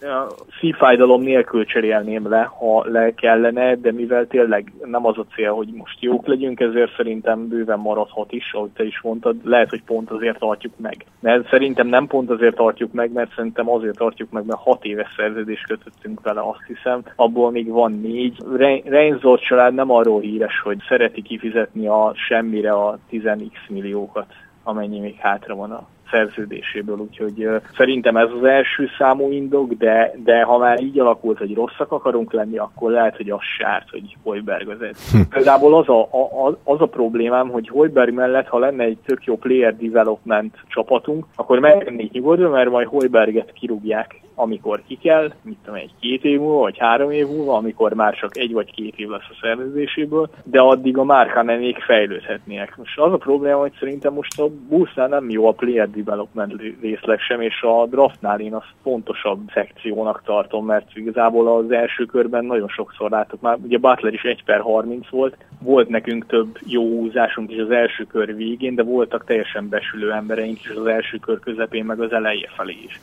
[0.60, 5.52] szívfájdalom nélkül cserélni venném le, ha le kellene, de mivel tényleg nem az a cél,
[5.52, 9.82] hogy most jók legyünk, ezért szerintem bőven maradhat is, ahogy te is mondtad, lehet, hogy
[9.82, 11.04] pont azért tartjuk meg.
[11.20, 15.14] Mert szerintem nem pont azért tartjuk meg, mert szerintem azért tartjuk meg, mert hat éves
[15.16, 18.42] szerződést kötöttünk vele, azt hiszem, abból még van négy.
[18.84, 24.26] Reinzolt család nem arról híres, hogy szereti kifizetni a semmire a 10x milliókat
[24.62, 30.42] amennyi még hátra van a szerződéséből, úgyhogy szerintem ez az első számú indok, de, de
[30.42, 34.66] ha már így alakult, hogy rosszak akarunk lenni, akkor lehet, hogy az sárt, hogy Hojberg
[34.66, 34.96] vezet.
[35.12, 35.20] Hm.
[35.30, 39.36] Például az a, a, az a problémám, hogy Hojberg mellett, ha lenne egy tök jó
[39.36, 45.80] player development csapatunk, akkor megvennék nyugodva, mert majd Hojberget kirúgják amikor ki kell, mit tudom,
[45.80, 49.08] egy két év múlva, vagy három év múlva, amikor már csak egy vagy két év
[49.08, 51.04] lesz a szerződéséből, de addig a
[51.44, 52.76] még fejlődhetnének.
[52.76, 57.20] Most az a probléma, hogy szerintem most a Bullsnál nem jó a player development részleg
[57.20, 62.68] sem, és a draftnál én azt fontosabb szekciónak tartom, mert igazából az első körben nagyon
[62.68, 67.50] sokszor látok már, ugye Butler is 1 per 30 volt, volt nekünk több jó húzásunk
[67.50, 71.84] is az első kör végén, de voltak teljesen besülő embereink is az első kör közepén,
[71.84, 73.00] meg az eleje felé is.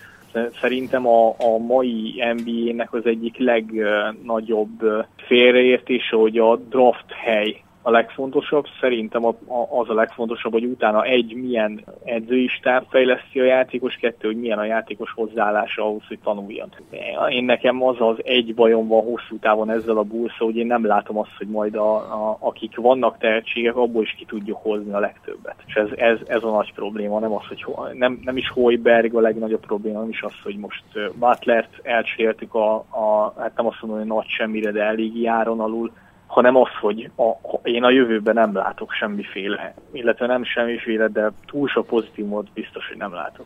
[0.61, 8.65] Szerintem a, a mai NBA-nek az egyik legnagyobb félreértése, hogy a draft hely a legfontosabb.
[8.79, 13.95] Szerintem a, a, az a legfontosabb, hogy utána egy, milyen edzői stáb fejleszti a játékos,
[13.95, 16.69] kettő, hogy milyen a játékos hozzáállása ahhoz, hogy tanuljon.
[17.29, 20.85] Én nekem az az egy bajom van hosszú távon ezzel a bulsz, hogy én nem
[20.85, 24.99] látom azt, hogy majd a, a, akik vannak tehetségek, abból is ki tudjuk hozni a
[24.99, 25.55] legtöbbet.
[25.65, 29.19] És ez, ez, ez a nagy probléma, nem az, hogy nem, nem is Hoiberg a
[29.19, 30.83] legnagyobb probléma, nem is az, hogy most
[31.19, 35.91] Butlert elcseréltük a, a, hát nem azt mondom, hogy nagy semmire, de elég járon alul,
[36.27, 41.67] hanem az, hogy a, én a jövőben nem látok semmiféle, illetve nem semmiféle, de túl
[41.67, 43.45] sok pozitív mód biztos, hogy nem látok.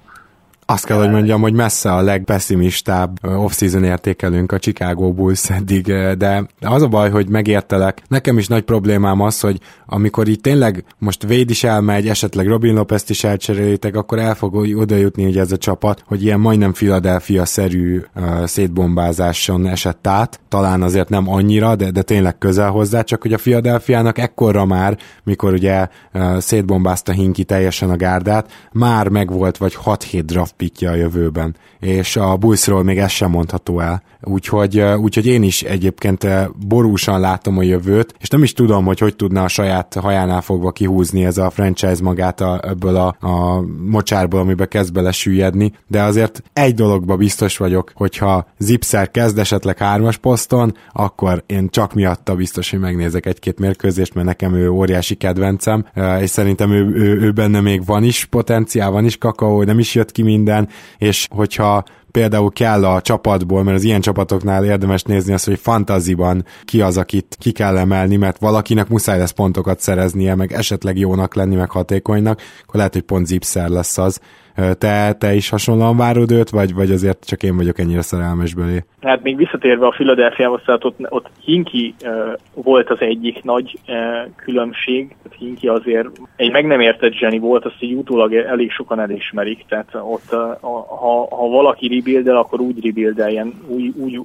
[0.72, 5.84] Azt kell, hogy mondjam, hogy messze a legpessimistább off-season értékelünk a Chicago Bulls eddig,
[6.18, 8.02] de az a baj, hogy megértelek.
[8.08, 12.74] Nekem is nagy problémám az, hogy amikor itt tényleg most Wade is elmegy, esetleg Robin
[12.74, 16.72] Lopez-t is elcserélitek, akkor el fog oda jutni, hogy ez a csapat, hogy ilyen majdnem
[16.72, 20.40] Philadelphia-szerű uh, szétbombázáson esett át.
[20.48, 24.98] Talán azért nem annyira, de, de tényleg közel hozzá, csak hogy a Philadelphia-nak ekkora már,
[25.24, 30.96] mikor ugye uh, szétbombázta Hinki teljesen a gárdát, már megvolt vagy 6-7 draft pickje a
[30.96, 34.04] jövőben, és a Bullsról még ez sem mondható el.
[34.22, 36.28] Úgyhogy, úgyhogy én is egyébként
[36.68, 40.72] borúsan látom a jövőt, és nem is tudom, hogy hogy tudna a saját hajánál fogva
[40.72, 45.12] kihúzni ez a franchise magát a, ebből a, a mocsárból, amiben kezd bele
[45.88, 51.94] de azért egy dologba biztos vagyok, hogyha Zipszer kezd esetleg hármas poszton, akkor én csak
[51.94, 55.86] miatta biztos, hogy megnézek egy-két mérkőzést, mert nekem ő óriási kedvencem,
[56.22, 59.96] és szerintem ő, ő, ő benne még van is potenciál, van is kakaó, nem is
[59.96, 60.48] jött ki minden,
[60.98, 66.46] és hogyha például kell a csapatból, mert az ilyen csapatoknál érdemes nézni azt, hogy fantaziban
[66.66, 71.36] ki az, akit ki kell emelni, mert valakinek muszáj lesz pontokat szereznie, meg esetleg jónak
[71.36, 74.20] lenni, meg hatékonynak, akkor lehet, hogy pont Zipszer lesz az.
[74.78, 78.84] Te, te is hasonlóan várod őt, vagy, vagy azért csak én vagyok ennyire szerelmes belé?
[79.02, 83.96] Hát még visszatérve a Philadelphiához, tehát ott, ott Hinki uh, volt az egyik nagy uh,
[84.36, 89.00] különbség, tehát Hinki azért egy meg nem értett zseni volt, azt így utólag elég sokan
[89.00, 94.20] elismerik, tehát ott uh, ha, ha valaki rebuildel, akkor úgy rebuildeljen, úgy, úgy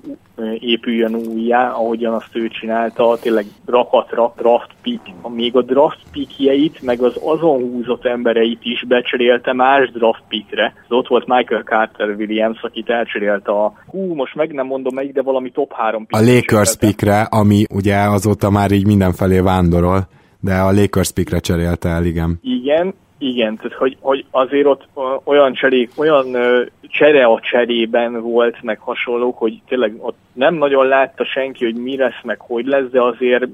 [0.59, 7.01] épüljön újjá, ahogyan azt ő csinálta, tényleg rakatra, draft pick, még a draft pickjeit, meg
[7.01, 10.73] az azon húzott embereit is becserélte más draft pickre.
[10.89, 15.13] Az ott volt Michael Carter Williams, akit elcserélte a, hú, most meg nem mondom melyik,
[15.13, 16.23] de valami top 3 pick.
[16.23, 20.07] A Lakers pickre, ami ugye azóta már így mindenfelé vándorol
[20.45, 22.39] de a Lakers pickre cserélte el, igen.
[22.43, 24.89] Igen, igen, tehát hogy, hogy azért ott
[25.25, 26.37] olyan cserék, olyan
[26.81, 31.97] csere a cserében volt, meg hasonló, hogy tényleg ott nem nagyon látta senki, hogy mi
[31.97, 33.47] lesz, meg hogy lesz, de azért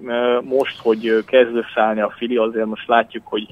[0.42, 3.46] most, hogy kezd összeállni a fili, azért most látjuk, hogy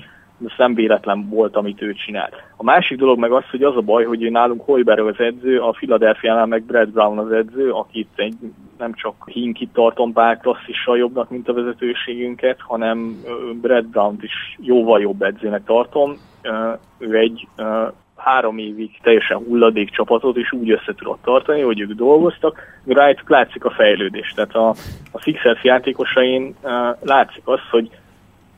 [0.56, 2.34] nem véletlen volt, amit ő csinált.
[2.56, 5.70] A másik dolog meg az, hogy az a baj, hogy nálunk Hoiberg az edző, a
[5.70, 8.34] Philadelphia-nál meg Brad Brown az edző, akit egy,
[8.78, 13.22] nem csak Hinkit tartom pár klasszissal jobbnak, mint a vezetőségünket, hanem
[13.60, 16.16] Brad Brown-t is jóval jobb edzőnek tartom.
[16.98, 17.48] Ő egy
[18.16, 23.64] három évig teljesen hulladék csapatot is úgy össze tudott tartani, hogy ők dolgoztak, rájtuk látszik
[23.64, 24.32] a fejlődés.
[24.34, 24.68] Tehát a,
[25.12, 26.54] a Sixers játékosain
[27.00, 27.90] látszik az, hogy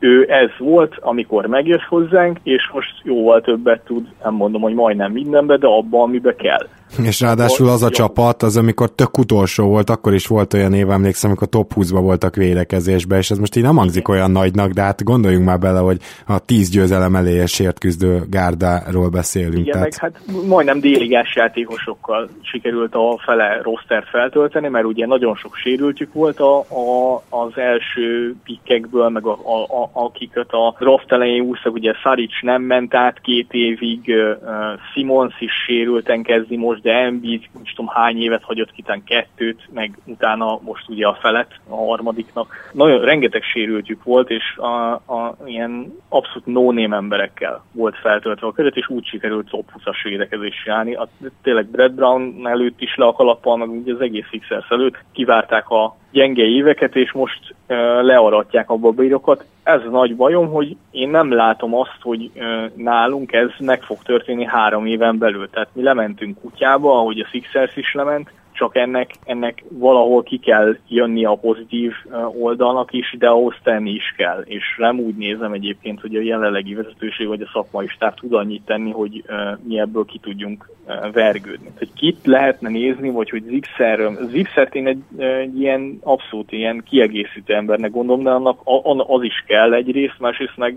[0.01, 5.13] ő ez volt, amikor megjött hozzánk, és most jóval többet tud, nem mondom, hogy majdnem
[5.13, 6.67] mindenbe, de abban, amibe kell.
[6.99, 10.91] És ráadásul az a csapat, az amikor tök utolsó volt, akkor is volt olyan év,
[10.91, 14.83] emlékszem, amikor top 20-ba voltak védekezésbe, és ez most így nem hangzik olyan nagynak, de
[14.83, 19.67] hát gondoljunk már bele, hogy a tíz győzelem eléért küzdő gárdáról beszélünk.
[19.67, 20.01] Igen, tehát...
[20.01, 26.13] meg hát majdnem déligás játékosokkal sikerült a fele rostert feltölteni, mert ugye nagyon sok sérültük
[26.13, 31.73] volt a, a, az első pikkekből, meg a, a, a, akiket a draft elején úszak,
[31.73, 37.49] ugye Saric nem ment át két évig, uh, Simons is sérülten kezdi most, de Embiid,
[37.53, 42.71] nem tudom hány évet hagyott ki, kettőt, meg utána most ugye a felet a harmadiknak.
[42.73, 48.77] Nagyon rengeteg sérültjük volt, és a, a ilyen abszolút no-name emberekkel volt feltöltve a között,
[48.77, 50.95] és úgy sikerült top 20-as védekezést csinálni.
[50.95, 51.09] A,
[51.43, 55.69] tényleg Brad Brown előtt is le a kalappal, meg ugye az egész Sixers előtt kivárták
[55.69, 57.55] a gyenge éveket, és most
[58.01, 59.45] learatják a babírokat.
[59.63, 62.31] Ez nagy bajom, hogy én nem látom azt, hogy
[62.75, 65.51] nálunk ez meg fog történni három éven belül.
[65.51, 68.31] Tehát mi lementünk kutyába, ahogy a Sixers is lement,
[68.61, 71.93] csak ennek, ennek valahol ki kell jönni a pozitív
[72.41, 74.43] oldalnak is, de ahhoz tenni is kell.
[74.45, 78.65] És nem úgy nézem egyébként, hogy a jelenlegi vezetőség vagy a szakmai stáb tud annyit
[78.65, 79.25] tenni, hogy
[79.63, 80.69] mi ebből ki tudjunk
[81.13, 81.71] vergődni.
[81.79, 87.55] Hogy kit lehetne nézni, vagy hogy Zixer, Zixert én egy, egy ilyen abszolút ilyen kiegészítő
[87.55, 88.61] embernek gondolom, de annak
[89.07, 90.77] az is kell egyrészt, másrészt meg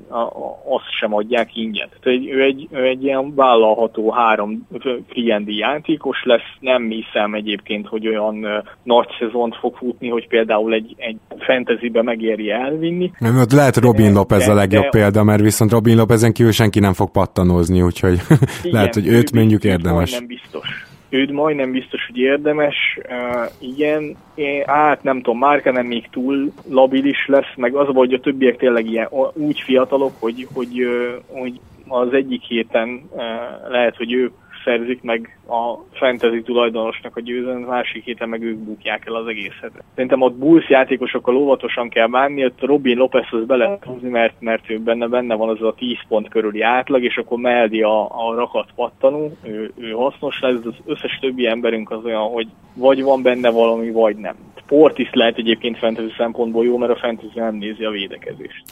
[0.70, 1.90] azt sem adják ingyen.
[2.00, 4.68] Tehát ő egy, ő egy ilyen vállalható három
[5.08, 10.74] friendi játékos lesz, nem hiszem egyébként egyébként, hogy olyan nagy szezont fog futni, hogy például
[10.74, 13.11] egy, egy fantasybe megéri elvinni.
[13.19, 16.80] Nem, ott lehet Robin Lopez a legjobb de, példa, mert viszont Robin Lopezen kívül senki
[16.80, 18.13] nem fog pattanózni, úgyhogy
[18.63, 20.11] igen, lehet, hogy őt mondjuk érdemes.
[20.11, 20.67] Nem biztos
[21.09, 22.76] őt majdnem biztos, hogy érdemes.
[23.09, 28.13] Uh, igen, én, hát nem tudom, Márka nem még túl labilis lesz, meg az, hogy
[28.13, 30.88] a többiek tényleg ilyen, úgy fiatalok, hogy, hogy,
[31.28, 33.21] hogy az egyik héten uh,
[33.69, 34.32] lehet, hogy ők
[34.64, 39.84] szerzik meg a fantasy tulajdonosnak a győzelmet, másik héten meg ők bukják el az egészet.
[39.93, 44.34] Szerintem ott Bulls játékosokkal óvatosan kell bánni, ott Robin Lopez az be lehet húzni, mert,
[44.39, 48.28] mert ő benne, benne van az a 10 pont körüli átlag, és akkor Meldi a,
[48.28, 53.03] a rakat pattanó, ő, ő hasznos lesz, az összes többi emberünk az olyan, hogy vagy
[53.03, 54.36] van benne valami, vagy nem.
[54.74, 58.63] Sport is lehet egyébként fantasy szempontból jó, mert a fantasy nem nézi a védekezést.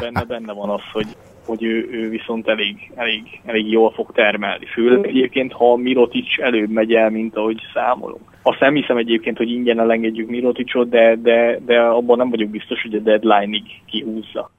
[0.00, 1.06] Benne, benne van az, hogy
[1.46, 4.66] hogy ő, ő viszont elég, elég, elég jól fog termelni.
[4.66, 8.22] Főleg egyébként, ha Mirotic előbb megy el, mint ahogy számolunk.
[8.42, 12.82] Azt nem hiszem egyébként, hogy ingyen elengedjük Miroticot, de, de, de abban nem vagyok biztos,
[12.82, 14.50] hogy a deadline-ig kihúzza.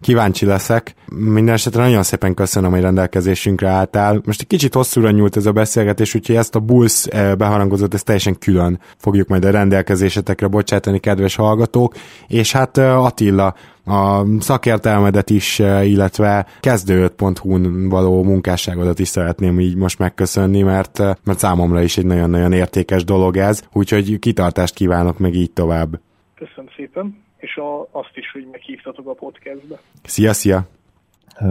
[0.00, 0.94] Kíváncsi leszek.
[1.16, 4.20] Minden esetre nagyon szépen köszönöm, hogy rendelkezésünkre álltál.
[4.24, 8.04] Most egy kicsit hosszúra nyúlt ez a beszélgetés, úgyhogy ezt a Bulls eh, beharangozót, ezt
[8.04, 11.94] teljesen külön fogjuk majd a rendelkezésetekre bocsátani, kedves hallgatók.
[12.28, 19.76] És hát eh, Attila, a szakértelmedet is, eh, illetve kezdő5.hu-n való munkásságodat is szeretném így
[19.76, 25.34] most megköszönni, mert, mert számomra is egy nagyon-nagyon értékes dolog ez, úgyhogy kitartást kívánok meg
[25.34, 26.00] így tovább.
[26.34, 29.80] Köszönöm szépen és a, azt is, hogy meghívtatok a podcastbe.
[30.04, 30.68] Szia, szia!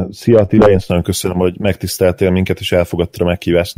[0.10, 3.76] Szia Attila, én nagyon köszönöm, hogy megtiszteltél minket, és elfogadtad a meghívást.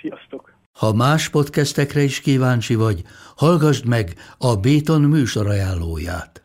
[0.00, 0.54] Sziasztok!
[0.72, 3.02] Ha más podcastekre is kíváncsi vagy,
[3.36, 6.44] hallgassd meg a Béton műsor ajánlóját.